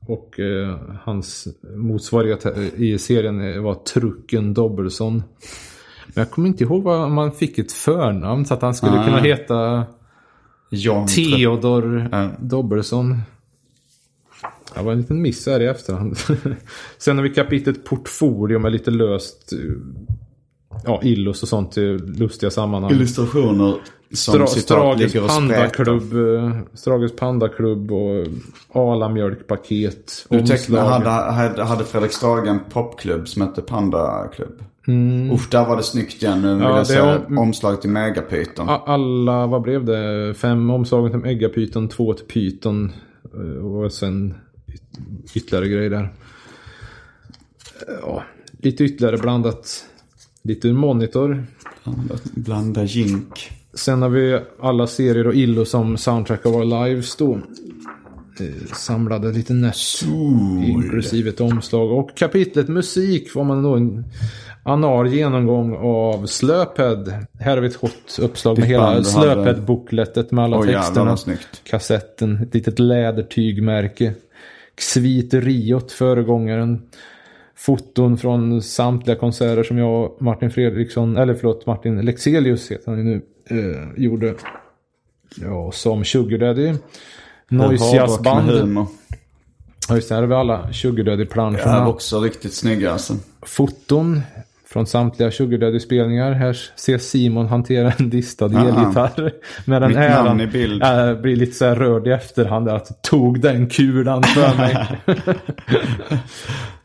[0.08, 2.46] Och eh, hans motsvarighet
[2.76, 5.22] i serien eh, var Trucken Dobbelson.
[6.06, 9.04] Men jag kommer inte ihåg vad man fick ett förnamn så att han skulle Ah.
[9.04, 9.84] kunna heta
[10.70, 12.30] John Theodor Ja.
[12.38, 13.20] Dobbelson.
[14.74, 16.16] Det var en liten miss här i efterhand.
[16.98, 19.52] Sen har vi kapitlet Portfolio med lite löst
[20.84, 22.90] ja, illos och sånt i lustiga sammanhang.
[22.92, 23.74] Illustrationer
[24.12, 28.26] som Stra- citat ligger och pandaklubb, eh, Strages pandaklubb och
[28.72, 30.26] Arla mjölkpaket.
[30.28, 34.62] Du tecknade, hade, hade Fredrik Strage en popklubb som hette Pandaklubb.
[35.32, 36.42] Usch, där var det snyggt igen.
[36.42, 36.68] Nu vill Mm.
[36.68, 38.68] Ja, jag säga är- omslag till Megapyton.
[38.68, 40.34] Alla, vad blev det?
[40.34, 42.92] Fem omslagen till äggapyton, två till pyton
[43.34, 44.34] eh, och sen
[44.68, 46.12] yt- ytterligare grejer där.
[48.02, 48.22] Ja,
[48.60, 49.84] lite ytterligare blandat.
[50.42, 51.46] Lite monitor.
[52.34, 53.50] Blanda jink.
[53.74, 57.34] Sen har vi alla serier och illo som soundtrack of our lives då.
[58.40, 59.76] Eh, Samlade lite nätt.
[60.66, 61.92] Inklusive ett omslag.
[61.98, 64.02] Och kapitlet musik var man då
[64.66, 67.26] en anal genomgång av Slöped.
[67.40, 69.02] Här har vi ett hot uppslag med hela.
[69.02, 71.36] Slöped-bookletet med alla jävlar texterna.
[71.64, 74.14] Kassetten, ett litet lädertygmärke.
[74.74, 76.82] Xvit Riot, föregångaren.
[77.56, 82.98] Foton från samtliga konserter som jag och Martin Fredriksson, eller förlåt Martin Lexelius heter han
[82.98, 84.34] ju nu, eh, gjorde.
[85.36, 86.74] Ja, som Sugar Daddy.
[87.48, 88.50] Noise Band.
[89.88, 91.88] Ja, just det, här har vi alla Sugar Daddy-planscherna.
[91.88, 93.14] också riktigt snygga alltså.
[93.42, 94.20] Foton
[94.76, 96.32] från samtliga Sugar Daddy-spelningar.
[96.32, 98.68] Här ser Simon hantera en distad Aha.
[98.68, 99.32] elgitarr.
[99.64, 100.48] Med den Mitt äran.
[100.52, 100.82] bild.
[100.82, 102.68] Äh, blir lite så här rörd i efterhand.
[102.68, 104.86] Att tog den kulan för mig.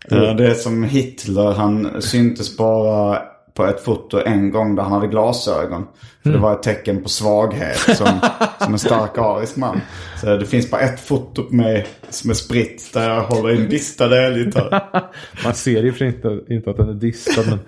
[0.37, 3.19] Det är som Hitler, han syntes bara
[3.53, 5.87] på ett foto en gång där han hade glasögon.
[6.23, 8.19] För det var ett tecken på svaghet som,
[8.59, 9.81] som en stark arisk man.
[10.21, 13.61] Så det finns bara ett foto på mig som är spritt där jag håller i
[13.61, 14.83] en distad elgitarr.
[15.43, 17.41] Man ser ju för inte, inte att den är distad.
[17.49, 17.59] Men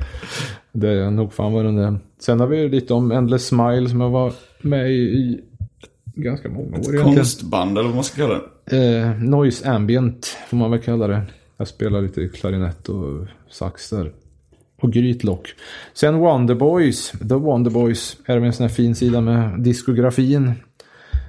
[0.71, 1.99] det är nog fan vad den är.
[2.19, 5.41] Sen har vi ju lite om Endless Smile som jag var med i, i
[6.15, 7.15] ganska många år egentligen.
[7.15, 8.77] Konstband eller vad man ska kalla det.
[8.77, 11.21] Eh, noise ambient får man väl kalla det.
[11.57, 14.11] Jag spelar lite klarinett och sax där.
[14.84, 15.47] Och grytlock.
[15.93, 17.11] Sen Wonderboys.
[17.29, 20.51] The Wonderboys är en sån här fin sida med diskografin.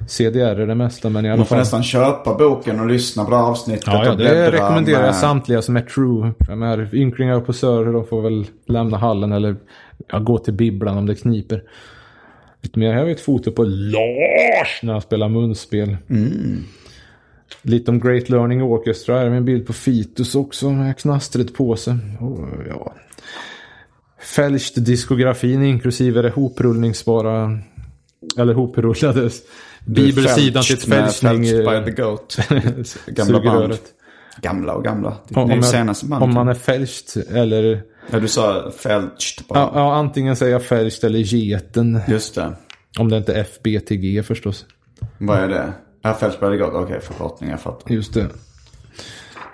[0.08, 1.58] CDR är det mesta men i alla Man får fall.
[1.58, 3.86] nästan köpa boken och lyssna på det här avsnittet.
[3.86, 6.32] Ja, ja det rekommenderar jag med- samtliga som är true.
[6.48, 9.56] De här ynklingar och posörer de får väl lämna hallen eller
[10.08, 11.62] ja, gå till bibblan om det kniper.
[12.62, 12.92] Lite mer.
[12.92, 15.96] Här har vi ett foto på Lars när han spelar munspel.
[17.62, 19.18] Lite om Great Learning Orchestra.
[19.18, 21.94] Här är en bild på Fitus också med knastret på sig.
[22.20, 22.38] Och,
[22.68, 22.94] ja.
[24.24, 27.58] Fälscht diskografin inklusive det hoprullningsbara
[28.38, 29.30] eller hoprullade
[29.86, 30.78] bibelsidan till.
[30.78, 32.38] Fälscht by the Goat.
[33.06, 33.78] Gamla band.
[34.42, 35.16] Gamla och gamla.
[35.28, 36.28] Det Om, är om, senaste bandet.
[36.28, 37.82] om man är fälscht eller...
[38.10, 38.72] Ja, du sa
[39.48, 39.58] bara.
[39.58, 42.00] Ja, ja, antingen säger jag fälscht eller geten.
[42.08, 42.52] Just det.
[42.98, 44.66] Om det inte är FBTG förstås.
[45.18, 45.72] Vad är det?
[46.02, 46.74] Ja, Fälscht by the Goat.
[46.74, 47.50] Okej, förkortning.
[47.50, 47.94] Jag fattar.
[47.94, 48.28] Just det.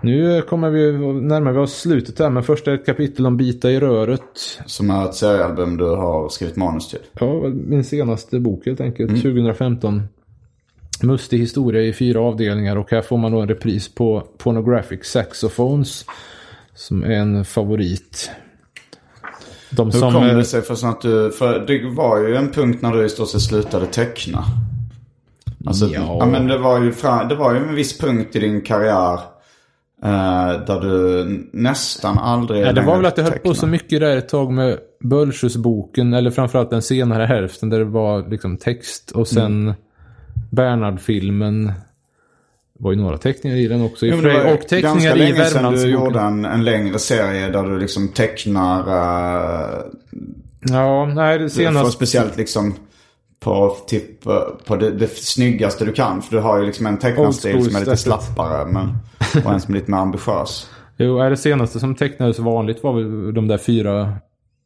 [0.03, 3.71] Nu kommer vi närmare vi oss slutet här, men först är ett kapitel om Bita
[3.71, 4.61] i röret.
[4.67, 6.99] Som är ett seriealbum du har skrivit manus till.
[7.13, 9.11] Ja, min senaste bok helt enkelt.
[9.11, 10.03] 2015.
[11.03, 16.05] Mustig historia i fyra avdelningar och här får man då en repris på Pornographic Saxophones.
[16.75, 18.31] Som är en favorit.
[19.71, 20.13] De Hur som...
[20.13, 21.31] kom eh, det sig för att du...
[21.31, 24.45] För det var ju en punkt när du i stort sett slutade teckna.
[25.67, 26.17] Alltså, Ja.
[26.21, 26.27] ja.
[26.27, 29.21] men det var ju fra, det var ju en viss punkt i din karriär.
[30.05, 34.01] Eh, där du nästan aldrig Ja, det var väl att jag höll på så mycket
[34.01, 39.11] där ett tag med Bölsjös-boken, eller framförallt den senare hälften där det var liksom text
[39.11, 39.75] och sen Mm.
[40.51, 41.67] Bernhard-filmen.
[41.67, 44.07] Det var ju några teckningar i den också.
[44.07, 47.49] I Jo, och det teckningar ganska i länge sedan du gjorde en, en längre serie
[47.49, 48.81] där du liksom tecknar...
[48.81, 49.79] eh,
[50.63, 51.91] Ja, nej det Du får senaste.
[51.93, 52.75] speciellt liksom
[53.41, 56.23] på, typ, eh, på det, det snyggaste du kan.
[56.23, 58.67] För du har ju liksom en tecknarstil som är lite slappare.
[58.67, 58.97] Men,
[59.45, 60.71] och en som är lite mer ambitiös.
[61.03, 64.13] Jo, det senaste som tecknades vanligt var väl de där fyra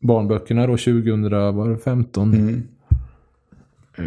[0.01, 2.35] barnböckerna då 2015.
[2.35, 2.69] Mm.
[3.99, 4.05] Eh,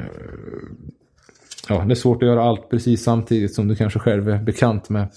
[1.70, 4.90] Ja, det är svårt att göra allt precis samtidigt som du kanske själv är bekant
[4.90, 5.08] med.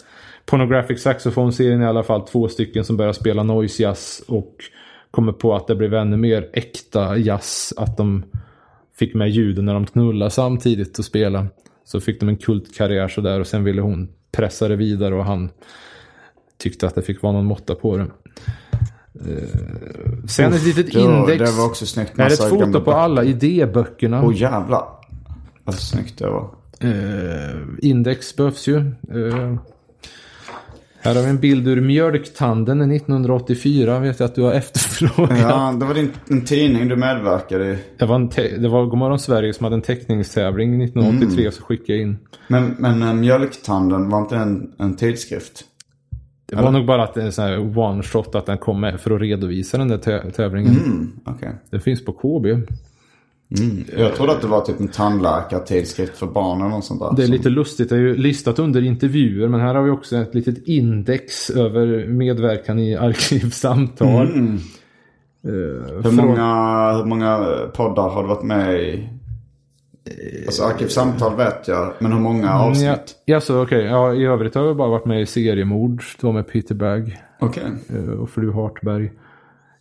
[0.47, 4.55] Pornographic Saxophone-serien i alla fall två stycken som börjar spela noise jazz och
[5.11, 7.75] kommer på att det blev ännu mer äkta jazz.
[7.77, 8.23] Att de
[9.01, 11.47] fick med ljuden när de knullade samtidigt och spela.
[11.85, 15.51] Så fick de en kultkarriär sådär och sen ville hon pressa det vidare och han
[16.59, 18.07] tyckte att det fick vara någon måtta på det.
[19.15, 21.51] Eh, Sen ett litet Det var, index.
[21.51, 22.13] det var också snyggt.
[22.17, 24.23] Det är ett Massa foto gamla på alla idéböckerna.
[24.25, 24.85] Åh jävlar.
[25.65, 26.51] Vad snyggt det var.
[26.81, 28.77] Eh, index behövs ju.
[28.79, 29.57] Eh,
[31.01, 33.99] här har vi en bild ur Mjölktanden 1984.
[33.99, 35.39] Vet jag att du har efterfrågat.
[35.41, 37.79] Ja, det var din, en tidning du medverkade i.
[37.99, 41.53] Det var, en te- det var Godmorgon Sverige som hade en teckningstävling 1983 Mm.
[41.53, 42.19] så skickade jag in.
[42.49, 45.65] Men, men eh, Mjölktanden, var inte en, en tidskrift?
[46.47, 49.11] Det var nog bara att en sån här one shot att den kom med för
[49.11, 50.73] att redovisa den där tä- tävlingen.
[50.85, 51.53] Mm, okej.
[51.71, 52.47] Det finns på KB.
[53.97, 57.13] Jag trodde att det var typ en tandläkartidskrift för barn eller något sånt där.
[57.17, 60.17] Det är lite lustigt, det är ju listat under intervjuer men här har vi också
[60.17, 64.27] ett litet index över medverkan i arkivsamtal.
[64.27, 64.55] Mm.
[65.45, 65.51] Eh,
[65.95, 67.39] Hur från- många, hur många
[67.75, 69.09] poddar har du varit med i?
[70.47, 72.85] Alltså Arkivsamtal vet jag, men hur många avsnitt?
[72.87, 73.85] Ja, ja, så okej.
[73.85, 76.03] Ja, I övrigt har jag bara varit med i seriemord.
[76.21, 77.63] Då med Peter Bagg Okej.
[77.89, 79.13] eh, och fru Hartberg.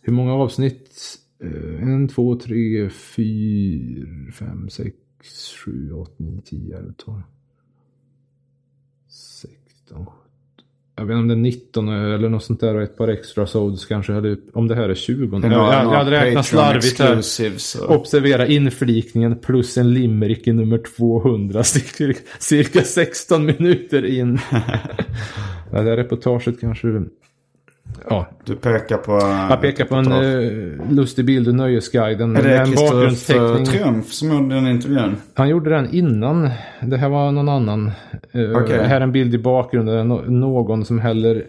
[0.02, 0.90] Hur många avsnitt?
[1.42, 4.96] Eh, En, två, tre, fyra, fem, sex,
[5.64, 7.22] sju, åtta, nio, tio, elva, tolv.
[9.08, 10.06] Sexton, sjutton.
[10.96, 13.46] Jag vet inte om det är 19 eller något sånt där och ett par extra
[13.46, 14.12] sods kanske.
[14.14, 15.38] Eller om det här är 20.
[15.38, 17.22] Det är jag, jag, jag hade räknat slarvigt här.
[17.90, 21.64] Observera inflikningen plus en limerick i nummer 200.
[21.64, 24.34] Cirka, cirka 16 minuter in.
[25.70, 27.02] det här reportaget kanske...
[28.10, 29.12] Ja, Du pekar på...
[29.50, 32.36] jag pekar på en eh, lustig bild ur Nöjesguiden.
[32.36, 33.64] Är det en Kristoffer.
[33.64, 35.16] Triumf som gjorde den intervjun?
[35.34, 36.50] Han gjorde den innan.
[36.82, 37.86] Det här var någon annan.
[38.32, 38.78] Eh, Okej.
[38.86, 40.08] Här är en bild i bakgrunden.
[40.08, 41.44] Nå- Någon som häller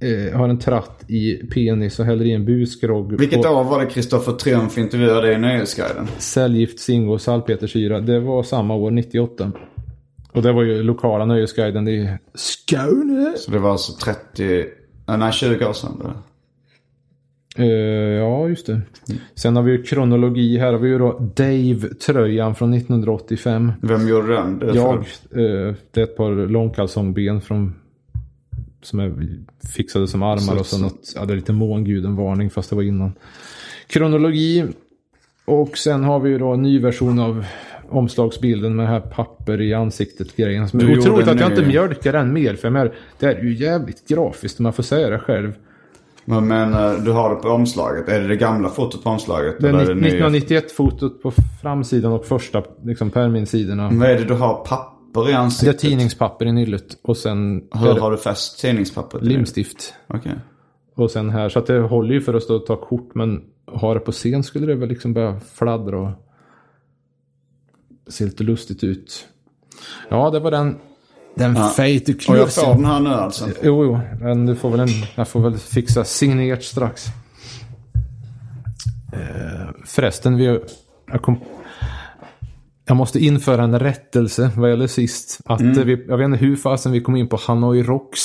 [0.00, 3.18] eh, har en tratt i penis och häller i en busgrogg.
[3.20, 6.06] Vilket på år var det Kristoffer Triumf intervjuade i Nöjesguiden?
[6.18, 8.00] Cellgift, Zingo och salpetersyra.
[8.00, 9.52] Det var samma år, 98.
[10.32, 11.86] Och det var ju lokala Nöjesguiden.
[11.86, 13.32] Ju Skåne.
[13.36, 14.64] Så det var alltså 30, äh,
[15.06, 16.00] nej 20 år sedan.
[16.02, 16.12] Då.
[17.62, 17.66] Eh,
[18.18, 18.80] ja, just det.
[19.34, 20.58] Sen har vi ju kronologi.
[20.58, 23.72] Här har vi ju då Dave-tröjan från 1985.
[23.80, 24.58] Vem gjorde den?
[24.58, 27.74] Det Jag, eh, det är ett par långkalsongben från
[28.82, 29.12] som är
[29.74, 32.82] fixade som armar Så- och så- något, ja det är lite månguden-varning fast det var
[32.82, 33.12] innan.
[33.86, 34.64] Kronologi.
[35.44, 37.44] Och sen har vi ju då en ny version av
[37.88, 40.68] omslagsbilden med här papper i ansiktet-grejen.
[40.68, 44.08] Som är otroligt att jag inte mjölkar den mer för menar, det är ju jävligt
[44.08, 45.52] grafiskt om man får säga det själv.
[46.24, 48.08] Men, men eh, du har det på omslaget.
[48.08, 49.56] Är det det gamla fotot på omslaget?
[49.60, 50.28] Det är eller är det nya?
[50.28, 51.32] 1991-fotot på
[51.62, 53.90] framsidan och första liksom, perminsidorna.
[53.92, 54.54] Vad är det du har?
[54.64, 55.78] Papper i Det är ansiktet?
[55.78, 59.22] tidningspapper i nyllet och sen Hur det har du fäst tidningspappret?
[59.22, 59.28] det?
[59.28, 59.94] limstift.
[60.06, 60.32] Okej.
[60.94, 63.14] Och sen här, så att det håller ju för att stå och ta kort.
[63.14, 66.10] Men ha det på scen skulle det väl liksom börja fladdra och
[68.08, 69.26] se lite lustigt ut.
[70.08, 70.76] Ja, det var den.
[71.36, 71.68] Den Ja.
[71.68, 73.48] fejte Och jag får den här nu alltså?
[73.62, 77.06] Jo, jo, men du får väl en, jag får väl fixa signerat strax.
[79.12, 80.44] Eh, förresten, vi,
[81.12, 81.40] jag, kom,
[82.84, 85.40] jag måste införa en rättelse vad gäller sist.
[85.44, 85.78] Att Mm.
[85.78, 88.20] eh, vi, jag vet inte hur fasen vi kom in på Hanoi Rocks.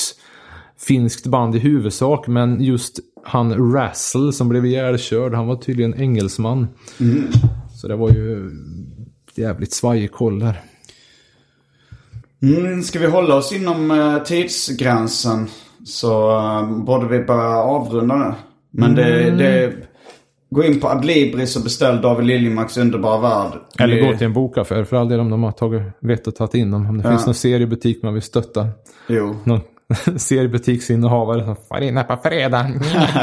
[0.78, 6.68] Finskt band i huvudsak, men just han Rassel som blev ihjälkörd, han var tydligen engelsman.
[7.00, 7.24] Mm.
[7.74, 8.50] Så det var ju
[9.40, 10.60] jävligt svajig koll där.
[12.42, 15.48] Mm, ska vi hålla oss inom eh, tidsgränsen
[15.84, 18.34] så eh, borde vi börja avrunda nu.
[18.70, 19.38] Men det, Mm.
[19.38, 19.72] det...
[20.52, 23.58] Gå in på Adlibris och beställ David Liljemarks underbara värld.
[23.78, 26.54] Eller gå till en bokaffär för all del om de har tagit vett och tagit
[26.54, 26.86] in dem.
[26.86, 28.68] Om det finns någon seriebutik man vill stötta.
[29.08, 29.36] Jo.
[29.44, 29.60] Någon
[30.16, 32.66] seriebutiksinnehavare som får inne på fredag.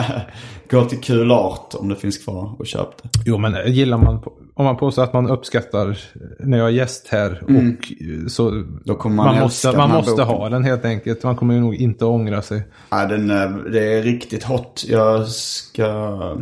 [0.70, 3.10] Gå till Kul Art om det finns kvar och köp det.
[3.26, 4.24] jo men gillar man,
[4.54, 5.98] om man påstår att man uppskattar
[6.40, 8.80] när jag är gäst här och eh, så Mm.
[8.86, 10.26] Då kommer man man måste, man här måste boken.
[10.28, 11.24] ha den helt enkelt.
[11.24, 12.64] Man kommer ju nog inte ångra sig.
[12.90, 14.86] Ja, den, eh, det är riktigt hot.
[14.88, 16.38] Jag ska...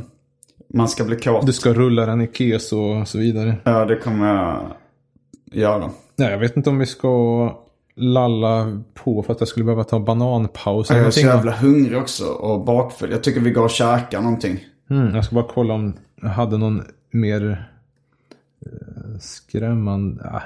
[0.74, 1.46] Man ska bli kåt.
[1.46, 3.56] Du ska rulla den i keso och så vidare.
[3.64, 4.72] Ja, det kommer jag
[5.52, 5.90] göra.
[6.18, 7.50] Nej, jag vet inte om vi ska
[7.96, 10.90] lalla på för att jag skulle behöva ta en bananpaus.
[10.90, 13.12] Jag är så jävla hungrig också och bakfull.
[13.12, 14.60] Jag tycker vi går och käkar någonting.
[14.90, 17.70] Mm, jag ska bara kolla om jag hade någon mer
[18.66, 20.24] eh, skrämmande.
[20.24, 20.44] Ah,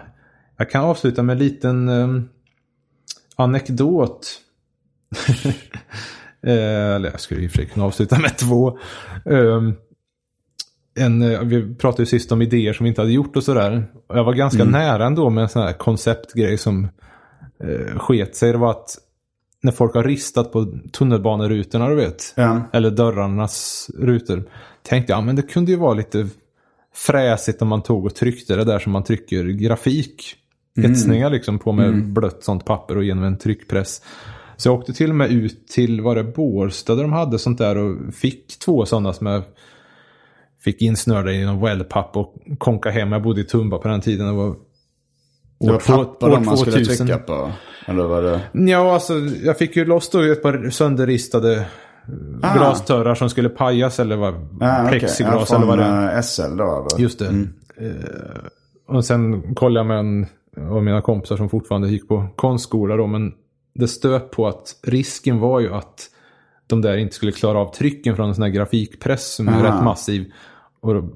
[0.57, 2.21] jag kan avsluta med en liten eh,
[3.35, 4.41] anekdot.
[6.41, 8.77] eh, eller jag skulle i och för sig kunna avsluta med två.
[9.25, 9.73] Ehm,
[10.95, 13.87] en, eh, vi pratade ju sist om idéer som vi inte hade gjort och sådär.
[14.07, 16.87] Jag var ganska nära ändå med en sån här konceptgrej som
[17.63, 18.51] eh, sket sig.
[18.51, 18.97] Det var att
[19.61, 22.33] när folk har ristat på tunnelbanerutorna, du vet.
[22.35, 22.61] Ja.
[22.73, 24.43] Eller dörrarnas rutor.
[24.83, 26.27] Tänkte jag, men det kunde ju vara lite
[26.93, 30.35] fräsigt om man tog och tryckte det där som man trycker grafik.
[30.77, 34.01] Etsningar liksom på med blött sånt papper och genom en tryckpress.
[34.57, 37.57] Så jag åkte till och med ut till, var det Bårsta där de hade sånt
[37.57, 39.43] där och fick två sådana som jag
[40.63, 43.11] fick insnörda i någon wellpapp och konka hem.
[43.11, 44.27] Jag bodde i Tumba på den tiden.
[44.27, 44.55] Det var
[45.59, 47.07] Det var papper man skulle 2000.
[47.07, 47.51] trycka på.
[47.85, 48.41] Eller var det?
[48.71, 49.13] Ja, alltså
[49.43, 51.65] jag fick ju loss då ett par sönderristade
[52.43, 52.53] Ah.
[52.57, 54.99] glasdörrar som skulle pajas eller Ja, okej.
[54.99, 56.15] plexiglas ja, eller vad det är.
[56.15, 57.01] eh, SL då eller?
[57.01, 57.25] Just det.
[57.77, 58.45] Eh,
[58.87, 60.27] och sen kollade jag med en
[60.71, 63.33] av mina kompisar som fortfarande gick på konstskola då, men
[63.75, 66.09] det stöp på att risken var ju att
[66.67, 69.63] de där inte skulle klara av trycken från en sån här grafikpress som är Aha.
[69.77, 70.31] rätt massiv.
[70.81, 71.09] Och då,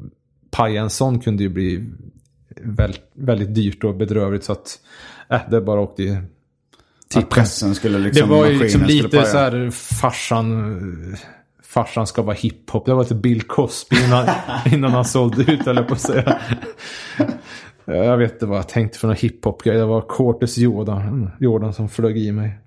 [0.51, 1.89] paja en sån kunde ju bli
[3.13, 4.79] väldigt dyrt och bedrövligt så att
[5.29, 6.17] äh, det bara åkte i
[7.15, 8.27] Att pressen skulle liksom...
[8.29, 11.17] det var ju liksom lite så här farsan,
[11.63, 12.85] farsan ska vara hiphop.
[12.85, 14.27] Det var lite Bill Cosby innan,
[14.73, 16.39] innan han sålde ut eller på att säga.
[17.85, 19.77] Jag vet inte vad jag tänkte för någon hiphop-grej.
[19.77, 22.59] Det var Cortes Jordan, Jordan som flög i mig.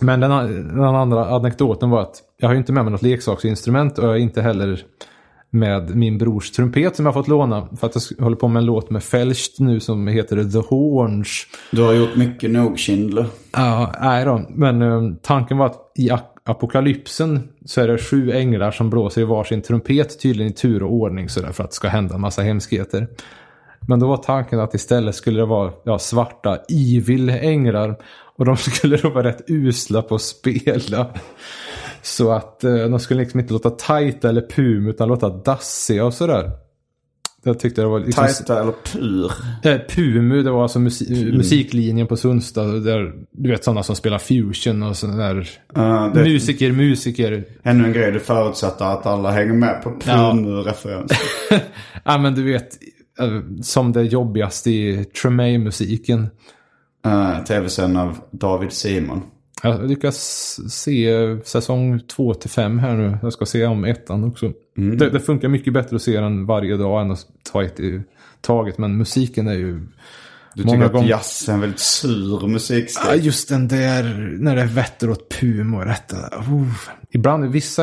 [0.00, 0.30] Men den,
[0.68, 4.14] den andra anekdoten var att jag har ju inte med mig något leksaksinstrument och jag
[4.14, 4.84] är inte heller
[5.50, 7.68] med min brors trumpet som jag fått låna.
[7.80, 11.46] För att jag håller på med en låt med Felst nu som heter The Horns.
[11.70, 13.26] Du har gjort mycket nog Schindler.
[13.52, 14.42] Ja, nej då.
[14.50, 19.20] Men eh, tanken var att i ap- apokalypsen så är det sju änglar som blåser
[19.20, 22.20] i varsin trumpet, tydligen i tur och ordning sådär för att det ska hända en
[22.20, 23.08] massa hemskheter.
[23.88, 27.96] Men då var tanken att istället skulle det vara ja, svarta evil änglar
[28.36, 31.06] och de skulle då vara rätt usla på att spela.
[32.06, 36.14] Så att eh, de skulle liksom inte låta tajta eller pum utan låta dassiga och
[36.14, 36.50] sådär.
[37.44, 38.24] Jag tyckte det var liksom...
[38.24, 39.32] Tajta eller pur?
[39.64, 42.64] Eh, Pumu, det var alltså musi musiklinjen på Sundsta.
[42.64, 47.44] Där, du vet sådana som spelar fusion och sådana där Ja, det- musiker, musiker.
[47.62, 50.32] Ännu en grej, du förutsätter att alla hänger med på Ja.
[50.32, 51.18] Pumu-referenser.
[52.04, 52.68] Ja men du vet,
[53.20, 56.26] eh, som det jobbigaste i Tremaine-musiken.
[57.06, 59.22] Uh, Tv-serien av David Simon.
[59.68, 60.16] Jag lyckas
[60.68, 61.10] se
[61.44, 63.18] säsong 2 till 5 här nu.
[63.22, 64.52] Jag ska se om ettan också.
[64.78, 64.98] Mm.
[64.98, 68.02] Det, det funkar mycket bättre att se den varje dag än att ta ett i
[68.40, 68.78] taget.
[68.78, 69.80] Men musiken är ju...
[70.54, 73.08] Du Många tycker att gånger- jazz är en väldigt sur musikstil.
[73.10, 76.16] Ja, just den där när det vetter åt pum och detta.
[76.16, 76.72] Uh.
[77.10, 77.82] Ibland, vissa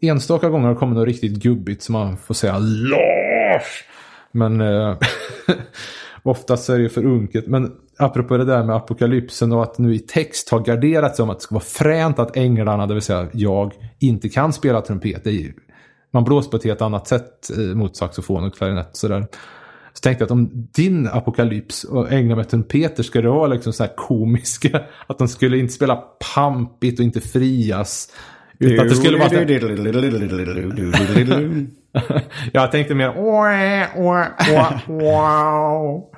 [0.00, 3.84] enstaka gånger har det kommit något riktigt gubbigt som man får säga Lars.
[4.32, 4.98] Men eh,
[6.22, 7.46] oftast är det för unket.
[7.46, 11.30] Men apropå det där med apokalypsen och att nu i text har garderat sig om
[11.30, 15.24] att det ska vara fränt att änglarna, det vill säga jag, inte kan spela trumpet.
[15.24, 15.52] Det är ju,
[16.12, 19.26] man blåser på ett helt annat sätt eh, mot saxofon och klarinett och sådär.
[19.92, 23.72] Så tänkte jag att om din apokalyps och änglar med trumpeter ska det vara liksom
[23.72, 24.82] så här komiska.
[25.06, 25.96] Att de skulle inte spela
[26.34, 28.08] pampigt och inte frias.
[28.58, 29.28] Utan att det skulle vara...
[32.52, 33.12] Jag tänkte mer...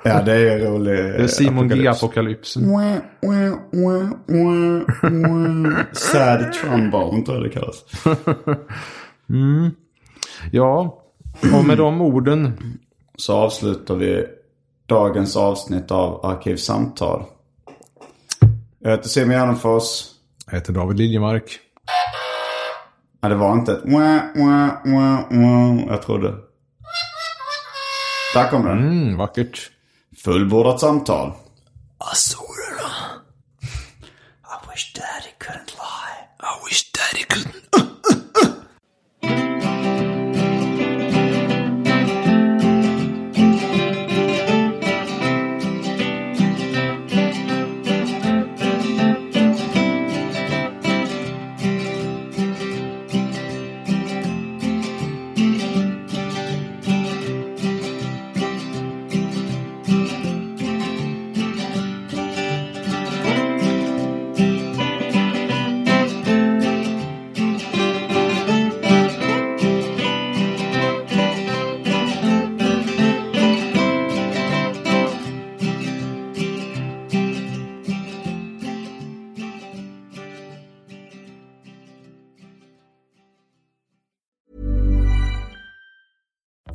[0.03, 0.95] Ja, det är rolig.
[0.95, 2.63] Det är Simon G-apokalypsen.
[5.91, 7.85] Sad trombone tror jag det kallas.
[10.51, 11.03] Ja,
[11.53, 12.53] och med de orden.
[13.17, 14.25] Så avslutar vi
[14.85, 17.23] dagens avsnitt av Arkivsamtal.
[18.79, 20.03] Jag heter Simon Gärdenfors.
[20.45, 21.59] Jag heter David Liljemark.
[23.27, 26.35] Ja, det var inte ett wah, wah, wah, wah, jag trodde.
[28.33, 28.77] Där kom den.
[28.77, 29.71] Mm, vackert.
[30.23, 31.31] Fullbordat samtal.
[31.97, 32.46] Azorerna.